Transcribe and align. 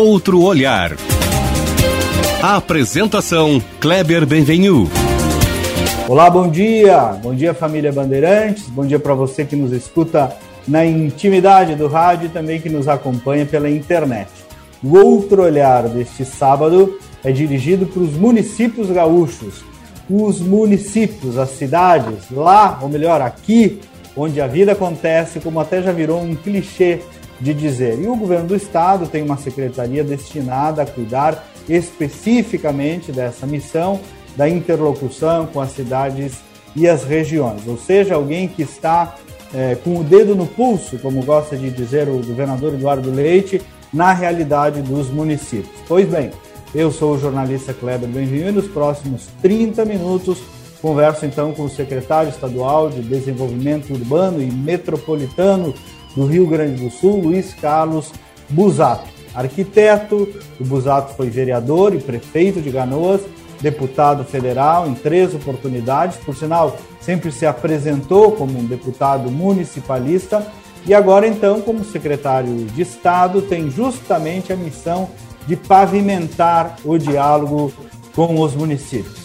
Outro 0.00 0.40
Olhar. 0.40 0.92
A 2.42 2.56
apresentação 2.56 3.62
Kleber 3.78 4.24
Benvenu. 4.24 4.88
Olá, 6.08 6.30
bom 6.30 6.48
dia. 6.48 7.18
Bom 7.22 7.34
dia, 7.34 7.52
família 7.52 7.92
Bandeirantes. 7.92 8.66
Bom 8.70 8.86
dia 8.86 8.98
para 8.98 9.12
você 9.12 9.44
que 9.44 9.54
nos 9.54 9.72
escuta 9.72 10.34
na 10.66 10.86
intimidade 10.86 11.74
do 11.74 11.86
rádio 11.86 12.28
e 12.28 12.30
também 12.30 12.58
que 12.58 12.70
nos 12.70 12.88
acompanha 12.88 13.44
pela 13.44 13.68
internet. 13.68 14.30
O 14.82 14.96
Outro 14.96 15.42
Olhar 15.42 15.86
deste 15.86 16.24
sábado 16.24 16.98
é 17.22 17.30
dirigido 17.30 17.84
para 17.84 18.00
os 18.00 18.14
municípios 18.14 18.90
gaúchos. 18.90 19.62
Os 20.08 20.40
municípios, 20.40 21.36
as 21.36 21.50
cidades, 21.50 22.30
lá, 22.30 22.78
ou 22.80 22.88
melhor, 22.88 23.20
aqui, 23.20 23.82
onde 24.16 24.40
a 24.40 24.46
vida 24.46 24.72
acontece, 24.72 25.40
como 25.40 25.60
até 25.60 25.82
já 25.82 25.92
virou 25.92 26.22
um 26.22 26.34
clichê 26.34 27.00
de 27.40 27.54
dizer. 27.54 27.98
E 27.98 28.06
o 28.06 28.16
governo 28.16 28.48
do 28.48 28.56
estado 28.56 29.06
tem 29.06 29.22
uma 29.22 29.36
secretaria 29.36 30.04
destinada 30.04 30.82
a 30.82 30.86
cuidar 30.86 31.46
especificamente 31.68 33.12
dessa 33.12 33.46
missão 33.46 34.00
da 34.36 34.48
interlocução 34.48 35.46
com 35.46 35.60
as 35.60 35.72
cidades 35.72 36.34
e 36.74 36.88
as 36.88 37.04
regiões, 37.04 37.66
ou 37.66 37.76
seja, 37.76 38.14
alguém 38.14 38.46
que 38.46 38.62
está 38.62 39.16
é, 39.52 39.74
com 39.74 39.98
o 39.98 40.04
dedo 40.04 40.36
no 40.36 40.46
pulso, 40.46 40.98
como 40.98 41.22
gosta 41.24 41.56
de 41.56 41.68
dizer 41.68 42.08
o 42.08 42.24
governador 42.24 42.74
Eduardo 42.74 43.10
Leite, 43.10 43.60
na 43.92 44.12
realidade 44.12 44.80
dos 44.82 45.10
municípios. 45.10 45.82
Pois 45.88 46.08
bem, 46.08 46.30
eu 46.72 46.92
sou 46.92 47.14
o 47.14 47.18
jornalista 47.18 47.74
Kleber 47.74 48.08
Benvinho 48.08 48.48
e 48.48 48.52
nos 48.52 48.68
próximos 48.68 49.26
30 49.42 49.84
minutos 49.84 50.38
converso 50.80 51.26
então 51.26 51.52
com 51.52 51.64
o 51.64 51.68
secretário 51.68 52.30
estadual 52.30 52.88
de 52.88 53.02
Desenvolvimento 53.02 53.92
Urbano 53.92 54.40
e 54.40 54.50
Metropolitano 54.50 55.74
do 56.14 56.26
Rio 56.26 56.46
Grande 56.46 56.82
do 56.82 56.90
Sul, 56.90 57.20
Luiz 57.20 57.54
Carlos 57.54 58.12
Busato. 58.48 59.08
Arquiteto, 59.34 60.28
o 60.58 60.64
Busato 60.64 61.14
foi 61.14 61.30
vereador 61.30 61.94
e 61.94 61.98
prefeito 61.98 62.60
de 62.60 62.70
Ganoas, 62.70 63.20
deputado 63.60 64.24
federal 64.24 64.88
em 64.88 64.94
três 64.94 65.34
oportunidades, 65.34 66.16
por 66.16 66.34
sinal, 66.34 66.76
sempre 67.00 67.30
se 67.30 67.46
apresentou 67.46 68.32
como 68.32 68.58
um 68.58 68.64
deputado 68.64 69.30
municipalista 69.30 70.46
e 70.86 70.94
agora, 70.94 71.26
então, 71.26 71.60
como 71.60 71.84
secretário 71.84 72.64
de 72.66 72.82
Estado, 72.82 73.42
tem 73.42 73.70
justamente 73.70 74.52
a 74.52 74.56
missão 74.56 75.10
de 75.46 75.56
pavimentar 75.56 76.76
o 76.84 76.96
diálogo 76.96 77.72
com 78.14 78.40
os 78.40 78.54
municípios. 78.54 79.20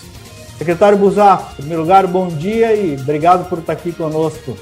Secretário 0.57 0.97
Busato, 0.97 1.53
em 1.53 1.55
primeiro 1.55 1.81
lugar, 1.81 2.07
bom 2.07 2.27
dia 2.27 2.73
e 2.73 2.95
obrigado 2.95 3.49
por 3.49 3.59
estar 3.59 3.73
aqui 3.73 3.91
conosco. 3.91 4.55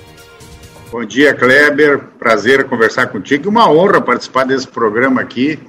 Bom 0.93 1.03
dia, 1.03 1.33
Kleber. 1.33 2.09
Prazer 2.19 2.69
conversar 2.69 3.07
contigo. 3.07 3.49
Uma 3.49 3.67
honra 3.67 3.99
participar 3.99 4.43
desse 4.43 4.67
programa 4.67 5.21
aqui, 5.21 5.59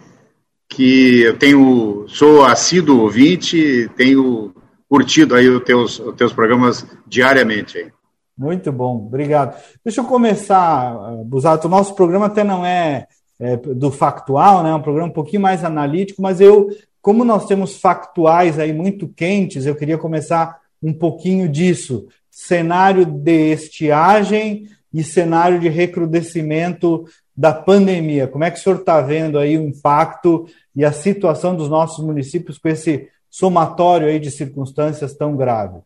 que 0.69 1.23
eu 1.23 1.39
tenho, 1.39 2.05
sou 2.09 2.45
assíduo 2.45 3.01
ouvinte, 3.01 3.91
tenho 3.97 4.55
curtido 4.87 5.35
aí 5.35 5.49
os 5.49 5.65
teus, 5.65 5.99
os 5.99 6.15
teus 6.15 6.31
programas 6.31 6.87
diariamente. 7.07 7.91
Muito 8.37 8.71
bom, 8.71 8.97
obrigado. 8.97 9.59
Deixa 9.83 10.03
eu 10.03 10.05
começar, 10.05 10.95
Busato. 11.25 11.69
O 11.69 11.71
nosso 11.71 11.95
programa 11.95 12.27
até 12.27 12.45
não 12.45 12.63
é, 12.63 13.07
é, 13.41 13.57
do 13.57 13.91
factual, 13.91 14.63
né? 14.63 14.73
É 14.73 14.75
um 14.75 14.83
programa 14.83 15.09
um 15.09 15.15
pouquinho 15.15 15.41
mais 15.41 15.65
analítico, 15.65 16.21
mas 16.21 16.39
eu, 16.39 16.69
como 17.01 17.25
nós 17.25 17.47
temos 17.47 17.81
factuais 17.81 18.59
aí 18.59 18.75
muito 18.75 19.09
quentes, 19.09 19.65
eu 19.65 19.75
queria 19.75 19.97
começar 19.97 20.59
um 20.83 20.93
pouquinho 20.93 21.49
disso. 21.49 22.09
Cenário 22.31 23.07
de 23.07 23.53
estiagem 23.55 24.69
e 24.95 25.03
cenário 25.03 25.59
de 25.59 25.69
recrudescimento 25.69 27.05
da 27.37 27.53
pandemia. 27.53 28.29
Como 28.29 28.45
é 28.45 28.51
que 28.51 28.61
o 28.61 28.63
senhor 28.63 28.79
está 28.79 29.01
vendo 29.01 29.39
aí 29.39 29.59
o 29.59 29.67
impacto 29.67 30.47
e 30.75 30.85
a 30.85 30.93
situação 30.93 31.57
dos 31.57 31.69
nossos 31.69 32.05
municípios 32.05 32.59
com 32.59 32.69
esse 32.69 33.09
somatório 33.29 34.07
aí 34.07 34.21
de 34.21 34.31
circunstâncias 34.31 35.13
tão 35.13 35.37
grave? 35.37 35.81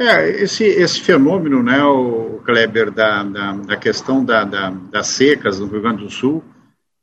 É, 0.00 0.30
esse, 0.42 0.64
esse 0.64 1.00
fenômeno, 1.00 1.62
né, 1.62 1.82
o 1.84 2.40
Kleber, 2.44 2.90
da, 2.90 3.24
da, 3.24 3.52
da 3.52 3.76
questão 3.76 4.24
da, 4.24 4.44
da, 4.44 4.70
das 4.70 5.08
secas 5.08 5.58
no 5.58 5.66
Rio 5.66 5.82
Grande 5.82 6.04
do 6.04 6.10
Sul, 6.10 6.42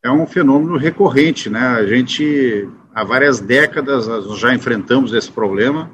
é 0.02 0.10
um 0.10 0.26
fenômeno 0.26 0.78
recorrente, 0.78 1.50
né? 1.50 1.60
A 1.60 1.86
gente, 1.86 2.68
há 2.94 3.04
várias 3.04 3.40
décadas, 3.40 4.06
já 4.40 4.54
enfrentamos 4.54 5.14
esse 5.14 5.32
problema. 5.32 5.92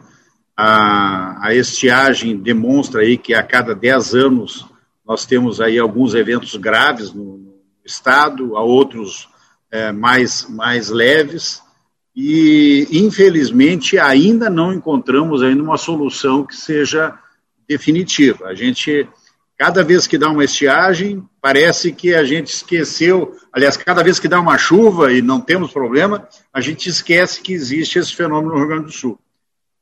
A, 0.56 1.48
a 1.48 1.56
estiagem 1.56 2.38
demonstra 2.38 3.02
aí 3.02 3.18
que 3.18 3.34
a 3.34 3.42
cada 3.42 3.74
10 3.74 4.14
anos 4.14 4.71
nós 5.12 5.26
temos 5.26 5.60
aí 5.60 5.78
alguns 5.78 6.14
eventos 6.16 6.56
graves 6.56 7.12
no, 7.12 7.54
estado, 7.84 8.56
há 8.56 8.64
outros 8.64 9.28
é, 9.70 9.92
mais, 9.92 10.48
mais 10.50 10.88
leves, 10.88 11.62
e 12.16 12.88
infelizmente 12.90 14.00
ainda 14.00 14.50
não 14.50 14.72
encontramos 14.72 15.44
ainda 15.44 15.62
uma 15.62 15.78
solução 15.78 16.46
que 16.46 16.56
seja 16.56 17.14
definitiva. 17.68 18.46
A 18.46 18.56
gente, 18.56 19.06
cada 19.58 19.84
vez 19.84 20.08
que 20.08 20.18
dá 20.18 20.30
uma 20.30 20.46
estiagem, 20.46 21.22
parece 21.42 21.92
que 21.92 22.16
a 22.16 22.24
gente 22.24 22.54
esqueceu, 22.54 23.36
aliás, 23.52 23.76
cada 23.76 24.02
vez 24.02 24.18
que 24.18 24.30
dá 24.30 24.40
uma 24.40 24.58
chuva 24.58 25.12
e 25.12 25.22
não 25.22 25.42
temos 25.42 25.74
problema, 25.74 26.26
a 26.54 26.62
gente 26.62 26.88
esquece 26.88 27.42
que 27.42 27.52
existe 27.52 28.00
esse 28.00 28.16
fenômeno 28.16 28.54
no 28.54 28.60
Rio 28.60 28.68
Grande 28.70 28.86
do 28.86 28.94
Sul. 28.94 29.20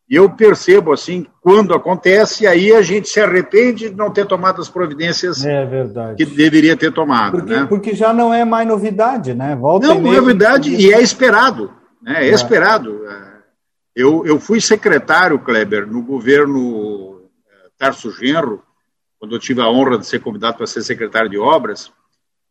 E 0.10 0.16
eu 0.16 0.28
percebo, 0.28 0.92
assim, 0.92 1.28
quando 1.40 1.76
acontece, 1.76 2.48
aí 2.48 2.74
a 2.74 2.82
gente 2.82 3.08
se 3.08 3.20
arrepende 3.20 3.90
de 3.92 3.96
não 3.96 4.12
ter 4.12 4.26
tomado 4.26 4.60
as 4.60 4.68
providências 4.68 5.46
é 5.46 5.68
que 6.18 6.26
deveria 6.26 6.76
ter 6.76 6.92
tomado. 6.92 7.38
Porque, 7.38 7.54
né? 7.54 7.66
porque 7.70 7.94
já 7.94 8.12
não 8.12 8.34
é 8.34 8.44
mais 8.44 8.68
novidade, 8.68 9.36
né? 9.36 9.56
Volta 9.56 9.86
não, 9.86 10.02
não 10.02 10.14
é 10.14 10.16
novidade 10.16 10.74
e 10.74 10.92
é 10.92 11.00
esperado. 11.00 11.72
Né? 12.02 12.26
É, 12.26 12.30
é. 12.30 12.34
esperado. 12.34 13.06
Eu, 13.96 14.26
eu 14.26 14.40
fui 14.40 14.60
secretário, 14.60 15.38
Kleber, 15.38 15.86
no 15.86 16.02
governo 16.02 17.22
é, 17.48 17.70
Tarso 17.78 18.12
Genro, 18.12 18.64
quando 19.20 19.36
eu 19.36 19.40
tive 19.40 19.62
a 19.62 19.70
honra 19.70 20.00
de 20.00 20.08
ser 20.08 20.22
convidado 20.22 20.58
para 20.58 20.66
ser 20.66 20.82
secretário 20.82 21.30
de 21.30 21.38
obras. 21.38 21.92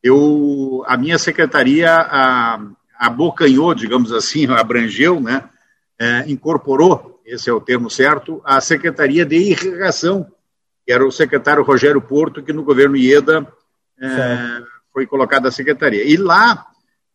Eu, 0.01 0.85
a 0.87 0.97
minha 0.97 1.19
secretaria 1.19 1.93
a, 1.93 2.61
abocanhou, 3.01 3.75
digamos 3.75 4.13
assim, 4.13 4.47
abrangeu, 4.55 5.19
né? 5.19 5.43
É, 6.01 6.25
incorporou 6.31 7.18
esse 7.29 7.51
é 7.51 7.53
o 7.53 7.61
termo 7.61 7.91
certo, 7.91 8.41
a 8.43 8.59
Secretaria 8.61 9.25
de 9.25 9.37
Irrigação, 9.37 10.27
que 10.85 10.93
era 10.93 11.07
o 11.07 11.13
secretário 11.13 11.63
Rogério 11.63 12.01
Porto, 12.01 12.43
que 12.43 12.55
no 12.55 12.63
governo 12.63 12.97
Ieda 12.97 13.47
é, 14.01 14.63
foi 14.91 15.07
colocada 15.07 15.49
a 15.49 15.53
secretaria. 15.53 16.03
E 16.05 16.17
lá, 16.17 16.67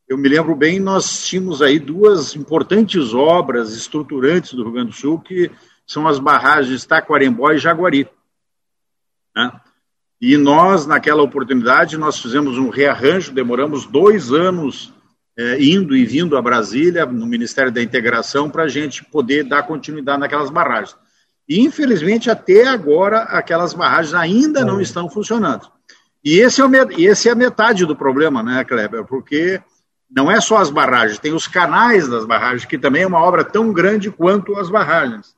eu 0.07 0.15
me 0.15 0.29
lembro 0.29 0.55
bem, 0.55 0.79
nós 0.79 1.25
tínhamos 1.25 1.63
aí 1.63 1.79
duas 1.79 2.35
importantes 2.35 3.11
obras 3.13 3.73
estruturantes 3.73 4.53
do 4.53 4.61
Rio 4.63 4.73
Grande 4.73 4.91
do 4.91 4.95
Sul, 4.95 5.19
que 5.19 5.49
são 5.85 6.07
as 6.07 6.19
barragens 6.19 6.85
Taquarembó 6.85 7.51
e 7.51 7.57
Jaguari. 7.57 8.07
Né? 9.35 9.51
E 10.21 10.37
nós, 10.37 10.85
naquela 10.85 11.23
oportunidade, 11.23 11.97
nós 11.97 12.19
fizemos 12.19 12.57
um 12.59 12.69
rearranjo, 12.69 13.33
demoramos 13.33 13.87
dois 13.87 14.31
anos 14.31 14.93
é, 15.37 15.63
indo 15.63 15.95
e 15.95 16.05
vindo 16.05 16.37
a 16.37 16.41
Brasília, 16.41 17.05
no 17.05 17.25
Ministério 17.25 17.71
da 17.71 17.81
Integração, 17.81 18.49
para 18.49 18.63
a 18.63 18.67
gente 18.67 19.03
poder 19.05 19.43
dar 19.43 19.63
continuidade 19.63 20.19
naquelas 20.19 20.49
barragens. 20.49 20.95
E, 21.47 21.59
infelizmente, 21.59 22.29
até 22.29 22.67
agora, 22.67 23.23
aquelas 23.23 23.73
barragens 23.73 24.13
ainda 24.13 24.63
não 24.63 24.79
é. 24.79 24.83
estão 24.83 25.09
funcionando. 25.09 25.67
E 26.23 26.39
esse 26.39 26.61
é, 26.61 26.65
o, 26.65 26.69
esse 26.97 27.27
é 27.27 27.31
a 27.31 27.35
metade 27.35 27.85
do 27.85 27.95
problema, 27.95 28.41
né, 28.41 28.63
Kleber? 28.63 29.03
Porque 29.03 29.61
não 30.09 30.31
é 30.31 30.39
só 30.39 30.57
as 30.57 30.69
barragens, 30.69 31.19
tem 31.19 31.33
os 31.33 31.47
canais 31.47 32.07
das 32.07 32.25
barragens, 32.25 32.65
que 32.65 32.77
também 32.77 33.01
é 33.01 33.07
uma 33.07 33.21
obra 33.21 33.43
tão 33.43 33.73
grande 33.73 34.11
quanto 34.11 34.55
as 34.57 34.69
barragens. 34.69 35.35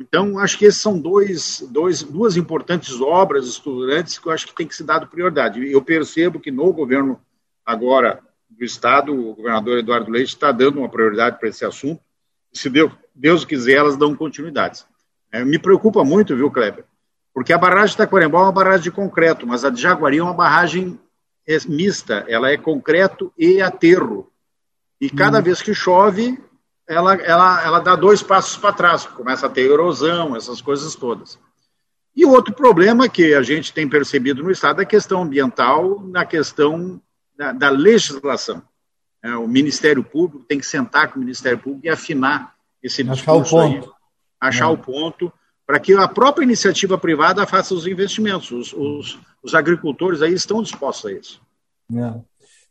Então, 0.00 0.38
acho 0.38 0.56
que 0.56 0.64
esses 0.64 0.80
são 0.80 0.98
dois, 0.98 1.66
dois, 1.70 2.04
duas 2.04 2.36
importantes 2.36 3.00
obras 3.00 3.46
estudantes 3.48 4.16
que 4.16 4.28
eu 4.28 4.32
acho 4.32 4.46
que 4.46 4.54
tem 4.54 4.66
que 4.66 4.76
ser 4.76 4.84
dado 4.84 5.08
prioridade. 5.08 5.70
Eu 5.70 5.82
percebo 5.82 6.38
que 6.38 6.52
no 6.52 6.72
governo 6.72 7.20
agora 7.66 8.20
do 8.58 8.64
Estado, 8.64 9.14
o 9.14 9.34
governador 9.34 9.78
Eduardo 9.78 10.10
Leite 10.10 10.34
está 10.34 10.50
dando 10.50 10.80
uma 10.80 10.88
prioridade 10.88 11.38
para 11.38 11.48
esse 11.48 11.64
assunto. 11.64 12.02
Se 12.52 12.68
Deus, 12.68 12.92
Deus 13.14 13.44
quiser, 13.44 13.76
elas 13.76 13.96
dão 13.96 14.16
continuidade. 14.16 14.84
É, 15.30 15.44
me 15.44 15.58
preocupa 15.58 16.02
muito, 16.02 16.34
viu, 16.34 16.50
Kleber? 16.50 16.84
Porque 17.32 17.52
a 17.52 17.58
barragem 17.58 17.90
de 17.90 17.98
Taquarembó 17.98 18.40
é 18.40 18.42
uma 18.44 18.52
barragem 18.52 18.82
de 18.82 18.90
concreto, 18.90 19.46
mas 19.46 19.64
a 19.64 19.70
de 19.70 19.80
Jaguari 19.80 20.18
é 20.18 20.22
uma 20.22 20.34
barragem 20.34 20.98
mista, 21.68 22.24
ela 22.28 22.50
é 22.50 22.56
concreto 22.56 23.32
e 23.38 23.62
aterro. 23.62 24.30
E 25.00 25.08
cada 25.08 25.38
hum. 25.38 25.42
vez 25.42 25.62
que 25.62 25.72
chove, 25.72 26.38
ela, 26.86 27.14
ela, 27.14 27.64
ela 27.64 27.78
dá 27.78 27.94
dois 27.94 28.22
passos 28.22 28.56
para 28.56 28.72
trás, 28.72 29.06
começa 29.06 29.46
a 29.46 29.50
ter 29.50 29.70
erosão, 29.70 30.34
essas 30.34 30.60
coisas 30.60 30.94
todas. 30.94 31.38
E 32.16 32.26
outro 32.26 32.52
problema 32.52 33.08
que 33.08 33.32
a 33.34 33.42
gente 33.42 33.72
tem 33.72 33.88
percebido 33.88 34.42
no 34.42 34.50
Estado 34.50 34.80
é 34.80 34.82
a 34.82 34.86
questão 34.86 35.22
ambiental, 35.22 36.00
na 36.02 36.26
questão 36.26 37.00
da, 37.38 37.52
da 37.52 37.70
legislação. 37.70 38.62
É, 39.22 39.34
o 39.36 39.46
Ministério 39.46 40.02
Público 40.02 40.44
tem 40.44 40.58
que 40.58 40.66
sentar 40.66 41.10
com 41.10 41.16
o 41.16 41.20
Ministério 41.20 41.58
Público 41.58 41.86
e 41.86 41.88
afinar 41.88 42.54
esse 42.82 43.02
achar 43.02 43.14
discurso 43.14 43.56
o 43.56 43.60
ponto. 43.60 43.86
aí, 43.86 43.90
achar 44.40 44.64
é. 44.64 44.68
o 44.68 44.76
ponto, 44.78 45.32
para 45.66 45.78
que 45.78 45.94
a 45.94 46.08
própria 46.08 46.44
iniciativa 46.44 46.98
privada 46.98 47.46
faça 47.46 47.74
os 47.74 47.86
investimentos. 47.86 48.50
Os, 48.50 48.72
os, 48.72 49.18
os, 49.42 49.54
agricultores 49.54 50.22
aí 50.22 50.32
estão 50.32 50.62
dispostos 50.62 51.10
a 51.10 51.12
isso. 51.12 51.40
É. 51.94 52.14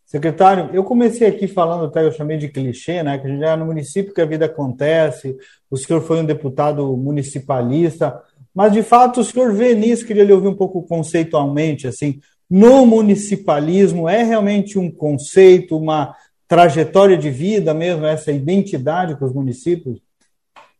Secretário, 0.05 0.69
eu 0.73 0.85
comecei 0.85 1.27
aqui 1.27 1.47
falando, 1.47 1.85
até 1.85 2.05
eu 2.05 2.11
chamei 2.13 2.37
de 2.37 2.47
clichê, 2.47 3.03
né? 3.03 3.17
Que 3.17 3.27
a 3.27 3.29
gente 3.29 3.43
é 3.43 3.55
no 3.57 3.65
município 3.65 4.13
que 4.13 4.21
a 4.21 4.25
vida 4.25 4.45
acontece, 4.45 5.37
o 5.69 5.75
senhor 5.75 6.01
foi 6.01 6.21
um 6.21 6.25
deputado 6.25 6.95
municipalista, 6.95 8.21
mas 8.55 8.71
de 8.71 8.81
fato 8.83 9.19
o 9.19 9.23
senhor 9.23 9.53
vê 9.53 9.75
nisso, 9.75 10.05
queria 10.05 10.23
lhe 10.23 10.31
ouvir 10.31 10.47
um 10.47 10.55
pouco 10.55 10.81
conceitualmente, 10.83 11.87
assim, 11.87 12.21
no 12.49 12.85
municipalismo 12.85 14.07
é 14.07 14.23
realmente 14.23 14.79
um 14.79 14.89
conceito, 14.89 15.77
uma 15.77 16.15
trajetória 16.47 17.17
de 17.17 17.29
vida 17.29 17.73
mesmo, 17.73 18.05
essa 18.05 18.31
identidade 18.31 19.15
com 19.17 19.25
os 19.25 19.33
municípios? 19.33 19.99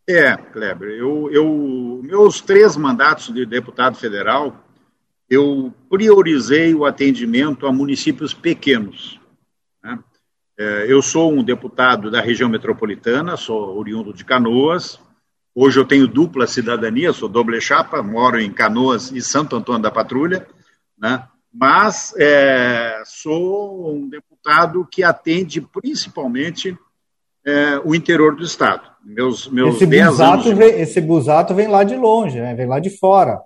É, 0.08 0.34
Kleber, 0.34 0.88
eu, 0.88 1.30
eu, 1.30 2.00
meus 2.02 2.40
três 2.40 2.76
mandatos 2.76 3.32
de 3.32 3.44
deputado 3.44 3.96
federal, 3.96 4.64
eu 5.28 5.72
priorizei 5.90 6.74
o 6.74 6.86
atendimento 6.86 7.66
a 7.66 7.72
municípios 7.72 8.32
pequenos. 8.32 9.20
Né? 9.84 9.98
É, 10.58 10.86
eu 10.90 11.02
sou 11.02 11.30
um 11.30 11.44
deputado 11.44 12.10
da 12.10 12.22
região 12.22 12.48
metropolitana, 12.48 13.36
sou 13.36 13.76
oriundo 13.76 14.14
de 14.14 14.24
Canoas. 14.24 14.98
Hoje 15.54 15.78
eu 15.78 15.84
tenho 15.84 16.08
dupla 16.08 16.46
cidadania, 16.46 17.12
sou 17.12 17.28
doble 17.28 17.60
chapa, 17.60 18.02
moro 18.02 18.40
em 18.40 18.50
Canoas 18.50 19.12
e 19.12 19.20
Santo 19.20 19.56
Antônio 19.56 19.82
da 19.82 19.90
Patrulha, 19.90 20.46
né? 20.96 21.28
Mas 21.58 22.14
é, 22.16 23.02
sou 23.04 23.92
um 23.92 24.08
deputado 24.08 24.86
que 24.88 25.02
atende 25.02 25.60
principalmente 25.60 26.78
é, 27.44 27.80
o 27.84 27.96
interior 27.96 28.36
do 28.36 28.44
estado. 28.44 28.88
Meus, 29.04 29.48
meus 29.48 29.74
esse, 29.74 29.86
busato 29.86 30.48
anos... 30.48 30.58
vem, 30.58 30.80
esse 30.80 31.00
busato 31.00 31.54
vem 31.54 31.66
lá 31.66 31.82
de 31.82 31.96
longe, 31.96 32.38
né? 32.38 32.54
vem 32.54 32.66
lá 32.66 32.78
de 32.78 32.90
fora. 32.90 33.40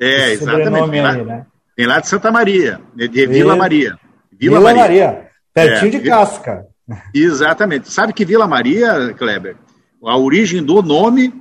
É, 0.00 0.32
exatamente. 0.32 0.88
Vem 0.88 1.02
lá, 1.02 1.12
aí, 1.12 1.24
né? 1.24 1.46
vem 1.76 1.86
lá 1.86 2.00
de 2.00 2.08
Santa 2.08 2.30
Maria, 2.30 2.80
de 2.94 3.26
Vila 3.26 3.54
Maria. 3.54 3.98
Vila, 4.32 4.58
Vila 4.58 4.74
Maria. 4.74 5.06
Maria. 5.06 5.30
pertinho 5.52 5.94
é, 5.94 5.98
de 5.98 6.08
Casca. 6.08 6.66
Exatamente. 7.14 7.92
Sabe 7.92 8.14
que 8.14 8.24
Vila 8.24 8.46
Maria, 8.46 9.12
Kleber, 9.12 9.56
a 10.02 10.16
origem 10.16 10.62
do 10.62 10.80
nome 10.80 11.34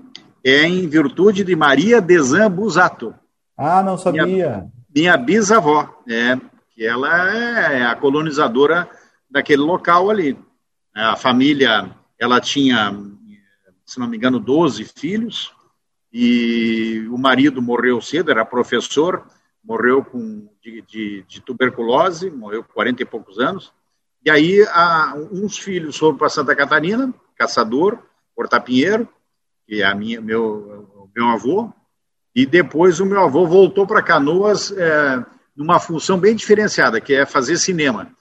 é 0.43 0.63
em 0.63 0.89
virtude 0.89 1.45
de 1.45 1.55
Maria 1.55 2.01
Desan 2.01 2.51
Busato. 2.51 3.15
Ah, 3.57 3.81
não 3.81 3.97
sabia. 3.97 4.25
Minha, 4.25 4.71
minha 4.97 5.15
bisavó, 5.15 6.01
é, 6.09 6.35
que 6.71 6.83
ela 6.83 7.31
é 7.31 7.85
a 7.85 7.95
colonizadora 7.95 8.89
daquele 9.29 9.61
local 9.61 10.09
ali. 10.09 10.35
A 10.91 11.15
família, 11.15 11.95
ela 12.17 12.41
tinha, 12.41 12.99
se 13.85 13.99
não 13.99 14.07
me 14.07 14.17
engano, 14.17 14.39
12 14.39 14.85
filhos, 14.85 15.53
e 16.11 17.07
o 17.11 17.17
marido 17.17 17.61
morreu 17.61 18.01
cedo, 18.01 18.31
era 18.31 18.43
professor, 18.43 19.27
morreu 19.63 20.03
com, 20.03 20.49
de, 20.63 20.81
de, 20.81 21.23
de 21.27 21.41
tuberculose, 21.41 22.31
morreu 22.31 22.63
com 22.63 22.73
40 22.73 23.03
e 23.03 23.05
poucos 23.05 23.37
anos, 23.37 23.71
e 24.25 24.31
aí 24.31 24.65
a, 24.71 25.13
uns 25.31 25.59
filhos 25.59 25.95
foram 25.95 26.17
para 26.17 26.27
Santa 26.27 26.55
Catarina, 26.55 27.13
caçador, 27.35 27.99
porta-pinheiro, 28.35 29.07
que 29.67 29.83
é 29.83 29.85
a 29.85 29.93
minha, 29.93 30.19
meu, 30.19 31.07
meu 31.15 31.27
avô, 31.27 31.71
e 32.35 32.45
depois 32.45 32.99
o 32.99 33.05
meu 33.05 33.21
avô 33.21 33.45
voltou 33.45 33.85
para 33.85 34.03
Canoas 34.03 34.71
é, 34.71 35.25
numa 35.55 35.79
função 35.79 36.19
bem 36.19 36.35
diferenciada, 36.35 37.01
que 37.01 37.13
é 37.13 37.25
fazer 37.25 37.57
cinema. 37.57 38.11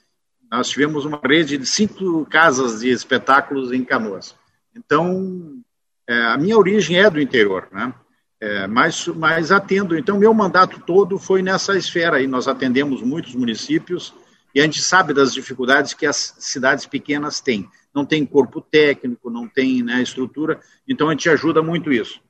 Nós 0.50 0.68
tivemos 0.68 1.04
uma 1.04 1.20
rede 1.22 1.58
de 1.58 1.66
cinco 1.66 2.24
casas 2.26 2.80
de 2.80 2.88
espetáculos 2.88 3.72
em 3.72 3.84
Canoas. 3.84 4.34
Então, 4.74 5.60
é, 6.08 6.22
a 6.26 6.38
minha 6.38 6.56
origem 6.56 6.98
é 6.98 7.10
do 7.10 7.20
interior, 7.20 7.68
né? 7.72 7.92
É, 8.40 8.66
mas, 8.66 9.06
mas 9.08 9.50
atendo. 9.50 9.98
Então, 9.98 10.18
meu 10.18 10.32
mandato 10.32 10.80
todo 10.80 11.18
foi 11.18 11.42
nessa 11.42 11.76
esfera 11.76 12.18
aí. 12.18 12.26
Nós 12.26 12.46
atendemos 12.46 13.02
muitos 13.02 13.34
municípios 13.34 14.14
e 14.54 14.60
a 14.60 14.62
gente 14.62 14.82
sabe 14.82 15.12
das 15.12 15.34
dificuldades 15.34 15.94
que 15.94 16.06
as 16.06 16.34
cidades 16.38 16.86
pequenas 16.86 17.40
têm. 17.40 17.68
Não 17.94 18.04
tem 18.04 18.24
corpo 18.24 18.60
técnico, 18.60 19.30
não 19.30 19.48
tem 19.48 19.82
né, 19.82 20.00
estrutura, 20.02 20.60
então 20.88 21.08
a 21.08 21.12
gente 21.12 21.28
ajuda 21.28 21.62
muito 21.62 21.92
isso. 21.92 22.20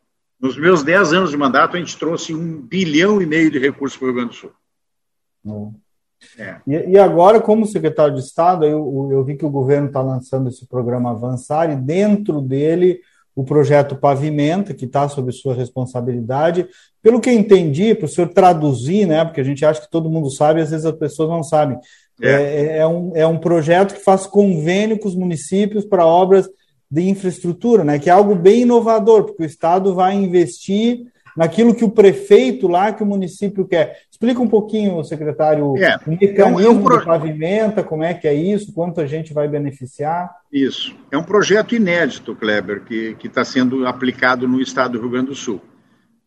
Nos 0.40 0.56
meus 0.56 0.82
10 0.82 1.12
anos 1.12 1.30
de 1.30 1.36
mandato, 1.36 1.76
a 1.76 1.78
gente 1.78 1.96
trouxe 1.96 2.34
um 2.34 2.60
bilhão 2.60 3.20
e 3.22 3.26
meio 3.26 3.50
de 3.50 3.58
recursos 3.58 3.98
para 3.98 4.06
o 4.06 4.08
Rio 4.08 4.16
Grande 4.16 4.30
do 4.30 4.36
Sul. 4.36 4.52
Hum. 5.44 5.74
É. 6.38 6.56
E, 6.66 6.90
e, 6.92 6.98
agora, 6.98 7.40
como 7.40 7.66
secretário 7.66 8.14
de 8.14 8.20
Estado, 8.20 8.64
eu, 8.64 9.08
eu 9.10 9.24
vi 9.24 9.36
que 9.36 9.44
o 9.44 9.50
governo 9.50 9.86
está 9.88 10.00
lançando 10.00 10.48
esse 10.48 10.66
programa 10.66 11.10
Avançar 11.10 11.70
e 11.70 11.76
dentro 11.76 12.40
dele 12.40 13.00
o 13.34 13.44
projeto 13.44 13.96
Pavimenta, 13.96 14.72
que 14.72 14.86
está 14.86 15.06
sob 15.08 15.30
sua 15.30 15.54
responsabilidade. 15.54 16.66
Pelo 17.02 17.20
que 17.20 17.28
eu 17.28 17.34
entendi, 17.34 17.94
para 17.94 18.06
o 18.06 18.08
senhor 18.08 18.28
traduzir, 18.28 19.06
né, 19.06 19.24
porque 19.24 19.42
a 19.42 19.44
gente 19.44 19.64
acha 19.64 19.82
que 19.82 19.90
todo 19.90 20.10
mundo 20.10 20.30
sabe, 20.30 20.62
às 20.62 20.70
vezes 20.70 20.86
as 20.86 20.96
pessoas 20.96 21.28
não 21.28 21.42
sabem. 21.42 21.78
É. 22.20 22.30
É, 22.30 22.78
é, 22.78 22.86
um, 22.86 23.12
é 23.14 23.26
um 23.26 23.38
projeto 23.38 23.94
que 23.94 24.02
faz 24.02 24.26
convênio 24.26 24.98
com 24.98 25.06
os 25.06 25.14
municípios 25.14 25.84
para 25.84 26.06
obras 26.06 26.48
de 26.90 27.08
infraestrutura, 27.08 27.84
né, 27.84 27.98
que 27.98 28.08
é 28.08 28.12
algo 28.12 28.34
bem 28.34 28.62
inovador, 28.62 29.24
porque 29.24 29.42
o 29.42 29.46
Estado 29.46 29.94
vai 29.94 30.14
investir 30.14 31.06
naquilo 31.36 31.74
que 31.74 31.84
o 31.84 31.90
prefeito 31.90 32.66
lá, 32.66 32.92
que 32.92 33.02
o 33.02 33.06
município 33.06 33.66
quer. 33.66 33.98
Explica 34.10 34.40
um 34.40 34.48
pouquinho, 34.48 35.04
secretário, 35.04 35.76
é, 35.76 35.98
o 36.06 36.10
mecanismo 36.10 36.60
é 36.60 36.70
um, 36.70 36.80
é 36.80 36.82
pro... 36.82 37.04
pavimenta, 37.04 37.82
como 37.82 38.02
é 38.02 38.14
que 38.14 38.26
é 38.26 38.32
isso, 38.32 38.72
quanto 38.72 39.00
a 39.00 39.06
gente 39.06 39.34
vai 39.34 39.46
beneficiar. 39.46 40.30
Isso. 40.50 40.96
É 41.10 41.18
um 41.18 41.22
projeto 41.22 41.74
inédito, 41.74 42.34
Kleber, 42.34 42.84
que 42.84 43.16
está 43.22 43.44
sendo 43.44 43.86
aplicado 43.86 44.48
no 44.48 44.60
estado 44.60 44.92
do 44.92 45.00
Rio 45.00 45.10
Grande 45.10 45.28
do 45.28 45.34
Sul. 45.34 45.60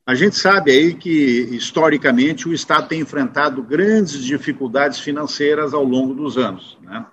A 0.09 0.15
gente 0.15 0.37
sabe 0.37 0.71
aí 0.71 0.95
que, 0.95 1.49
historicamente, 1.51 2.49
o 2.49 2.53
Estado 2.53 2.87
tem 2.87 2.99
enfrentado 2.99 3.61
grandes 3.61 4.23
dificuldades 4.23 4.99
financeiras 4.99 5.71
ao 5.71 5.83
longo 5.83 6.15
dos 6.15 6.35
anos. 6.35 6.79
Né? 6.81 7.05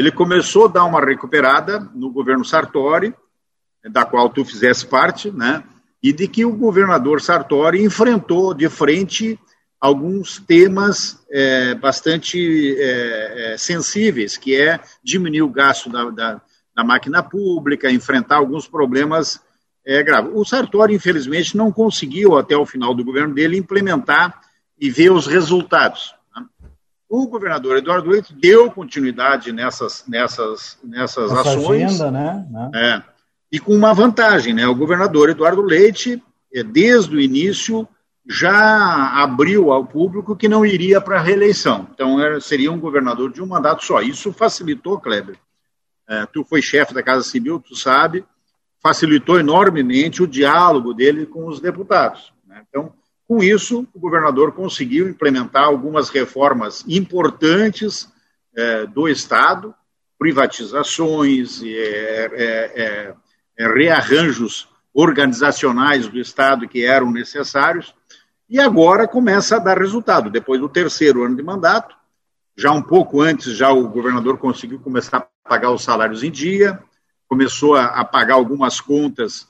Ele 0.00 0.10
começou 0.10 0.64
a 0.64 0.68
dar 0.68 0.84
uma 0.86 1.04
recuperada 1.04 1.78
no 1.94 2.10
governo 2.10 2.42
Sartori, 2.42 3.14
da 3.84 4.02
qual 4.02 4.30
tu 4.30 4.42
fizesse 4.46 4.86
parte, 4.86 5.30
né? 5.30 5.62
e 6.02 6.10
de 6.10 6.26
que 6.26 6.42
o 6.42 6.56
governador 6.56 7.20
Sartori 7.20 7.84
enfrentou 7.84 8.54
de 8.54 8.66
frente 8.70 9.38
alguns 9.78 10.38
temas 10.38 11.22
é, 11.30 11.74
bastante 11.74 12.74
é, 12.80 13.52
é, 13.52 13.58
sensíveis, 13.58 14.38
que 14.38 14.56
é 14.56 14.80
diminuir 15.04 15.42
o 15.42 15.50
gasto 15.50 15.90
da, 15.90 16.08
da, 16.08 16.40
da 16.74 16.82
máquina 16.82 17.22
pública, 17.22 17.90
enfrentar 17.90 18.36
alguns 18.36 18.66
problemas 18.66 19.38
é, 19.84 20.02
graves. 20.02 20.32
O 20.34 20.46
Sartori, 20.46 20.94
infelizmente, 20.94 21.54
não 21.54 21.70
conseguiu, 21.70 22.38
até 22.38 22.56
o 22.56 22.64
final 22.64 22.94
do 22.94 23.04
governo 23.04 23.34
dele, 23.34 23.58
implementar 23.58 24.40
e 24.78 24.88
ver 24.88 25.12
os 25.12 25.26
resultados. 25.26 26.14
Né? 27.10 27.16
O 27.18 27.26
governador 27.26 27.76
Eduardo 27.76 28.08
Leite 28.08 28.32
deu 28.32 28.70
continuidade 28.70 29.52
nessas, 29.52 30.04
nessas, 30.06 30.78
nessas 30.82 31.30
Essa 31.32 31.40
ações. 31.40 31.82
Agenda, 31.82 32.10
né? 32.10 32.70
É, 32.74 33.02
e 33.50 33.58
com 33.58 33.74
uma 33.74 33.92
vantagem, 33.92 34.54
né? 34.54 34.66
O 34.68 34.74
governador 34.74 35.28
Eduardo 35.28 35.60
Leite, 35.60 36.22
é, 36.54 36.62
desde 36.62 37.16
o 37.16 37.20
início, 37.20 37.86
já 38.28 39.22
abriu 39.22 39.72
ao 39.72 39.84
público 39.84 40.36
que 40.36 40.48
não 40.48 40.64
iria 40.64 41.00
para 41.00 41.18
a 41.18 41.22
reeleição. 41.22 41.88
Então, 41.92 42.20
era, 42.20 42.40
seria 42.40 42.70
um 42.70 42.78
governador 42.78 43.32
de 43.32 43.42
um 43.42 43.46
mandato 43.46 43.84
só. 43.84 44.00
Isso 44.00 44.32
facilitou, 44.32 45.00
Kleber. 45.00 45.36
É, 46.08 46.26
tu 46.26 46.44
foi 46.44 46.62
chefe 46.62 46.94
da 46.94 47.02
Casa 47.02 47.24
Civil, 47.24 47.60
tu 47.60 47.74
sabe, 47.74 48.24
facilitou 48.80 49.38
enormemente 49.38 50.22
o 50.22 50.26
diálogo 50.26 50.94
dele 50.94 51.26
com 51.26 51.46
os 51.46 51.60
deputados. 51.60 52.32
Com 53.30 53.44
isso, 53.44 53.86
o 53.94 54.00
governador 54.00 54.50
conseguiu 54.50 55.08
implementar 55.08 55.62
algumas 55.62 56.08
reformas 56.08 56.84
importantes 56.88 58.12
é, 58.56 58.86
do 58.86 59.08
Estado, 59.08 59.72
privatizações, 60.18 61.62
é, 61.64 63.14
rearranjos 63.56 64.68
organizacionais 64.92 66.08
do 66.08 66.18
Estado 66.18 66.66
que 66.66 66.84
eram 66.84 67.12
necessários, 67.12 67.94
e 68.48 68.58
agora 68.58 69.06
começa 69.06 69.54
a 69.54 69.60
dar 69.60 69.78
resultado. 69.78 70.28
Depois 70.28 70.60
do 70.60 70.68
terceiro 70.68 71.22
ano 71.22 71.36
de 71.36 71.42
mandato, 71.44 71.94
já 72.56 72.72
um 72.72 72.82
pouco 72.82 73.20
antes, 73.20 73.56
já 73.56 73.70
o 73.70 73.88
governador 73.88 74.38
conseguiu 74.38 74.80
começar 74.80 75.18
a 75.18 75.48
pagar 75.48 75.70
os 75.70 75.84
salários 75.84 76.24
em 76.24 76.32
dia, 76.32 76.82
começou 77.28 77.76
a, 77.76 77.84
a 77.84 78.04
pagar 78.04 78.34
algumas 78.34 78.80
contas 78.80 79.46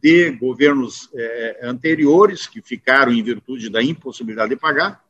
de 0.00 0.30
governos 0.32 1.10
é, 1.14 1.60
anteriores, 1.62 2.46
que 2.46 2.62
ficaram 2.62 3.12
em 3.12 3.22
virtude 3.22 3.68
da 3.68 3.82
impossibilidade 3.82 4.50
de 4.50 4.56
pagar, 4.56 5.02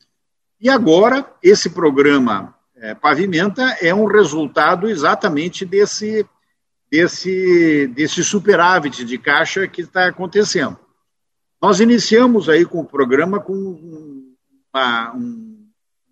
e 0.60 0.68
agora 0.68 1.24
esse 1.42 1.70
programa 1.70 2.54
é, 2.76 2.94
Pavimenta 2.94 3.62
é 3.80 3.94
um 3.94 4.06
resultado 4.06 4.88
exatamente 4.88 5.64
desse 5.64 6.26
desse, 6.90 7.86
desse 7.88 8.24
superávit 8.24 9.04
de 9.04 9.18
caixa 9.18 9.68
que 9.68 9.82
está 9.82 10.08
acontecendo. 10.08 10.78
Nós 11.60 11.80
iniciamos 11.80 12.48
aí 12.48 12.64
com 12.64 12.80
o 12.80 12.84
programa 12.84 13.40
com 13.40 13.52
uma, 14.72 15.12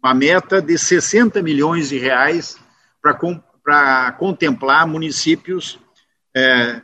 uma 0.02 0.14
meta 0.14 0.60
de 0.60 0.76
60 0.76 1.42
milhões 1.42 1.88
de 1.88 1.98
reais 1.98 2.58
para 3.00 4.12
contemplar 4.12 4.86
municípios 4.86 5.78
é, 6.34 6.82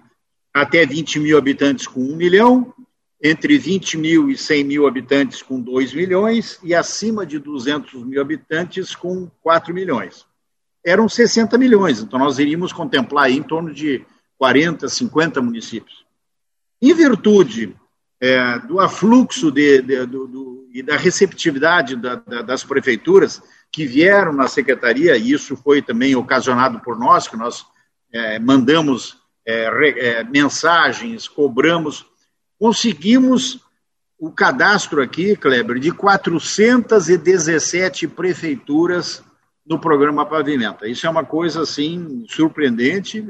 até 0.53 0.85
20 0.85 1.19
mil 1.21 1.39
habitantes 1.39 1.87
com 1.87 2.01
1 2.01 2.17
milhão, 2.17 2.75
entre 3.23 3.57
20 3.57 3.97
mil 3.97 4.31
e 4.31 4.37
100 4.37 4.65
mil 4.65 4.87
habitantes 4.87 5.43
com 5.43 5.61
2 5.61 5.95
milhões 5.95 6.59
e 6.63 6.75
acima 6.75 7.25
de 7.25 7.39
200 7.39 8.05
mil 8.05 8.21
habitantes 8.21 8.95
com 8.97 9.31
4 9.41 9.73
milhões. 9.73 10.27
eram 10.85 11.09
60 11.09 11.57
milhões. 11.57 12.01
Então, 12.01 12.19
nós 12.19 12.41
iríamos 12.41 12.73
contemplar 12.73 13.31
em 13.31 13.41
torno 13.41 13.73
de 13.73 14.05
40, 14.37 14.89
50 14.89 15.41
municípios. 15.41 16.05
Em 16.81 16.93
virtude 16.93 17.77
é, 18.21 18.59
do 18.59 18.81
afluxo 18.81 19.53
de, 19.53 19.81
de, 19.81 20.05
do, 20.07 20.27
do, 20.27 20.69
e 20.73 20.83
da 20.83 20.97
receptividade 20.97 21.95
da, 21.95 22.17
da, 22.17 22.43
das 22.43 22.65
prefeituras 22.65 23.41
que 23.71 23.87
vieram 23.87 24.33
na 24.33 24.49
secretaria, 24.49 25.17
e 25.17 25.31
isso 25.31 25.57
foi 25.57 25.81
também 25.81 26.17
ocasionado 26.17 26.81
por 26.81 26.99
nós, 26.99 27.29
que 27.29 27.37
nós 27.37 27.65
é, 28.13 28.41
mandamos 28.41 29.22
é, 29.47 30.19
é 30.19 30.25
mensagens, 30.25 31.29
cobramos, 31.29 32.05
conseguimos 32.59 33.61
o 34.19 34.31
cadastro 34.31 35.03
aqui, 35.03 35.35
Kleber, 35.35 35.81
de 35.81 35.91
417 35.91 38.07
prefeituras 38.07 39.25
no 39.67 39.81
programa 39.81 40.25
Pavimenta. 40.25 40.87
Isso 40.87 41.07
é 41.07 41.11
uma 41.11 41.25
coisa, 41.25 41.63
assim, 41.63 42.25
surpreendente, 42.29 43.25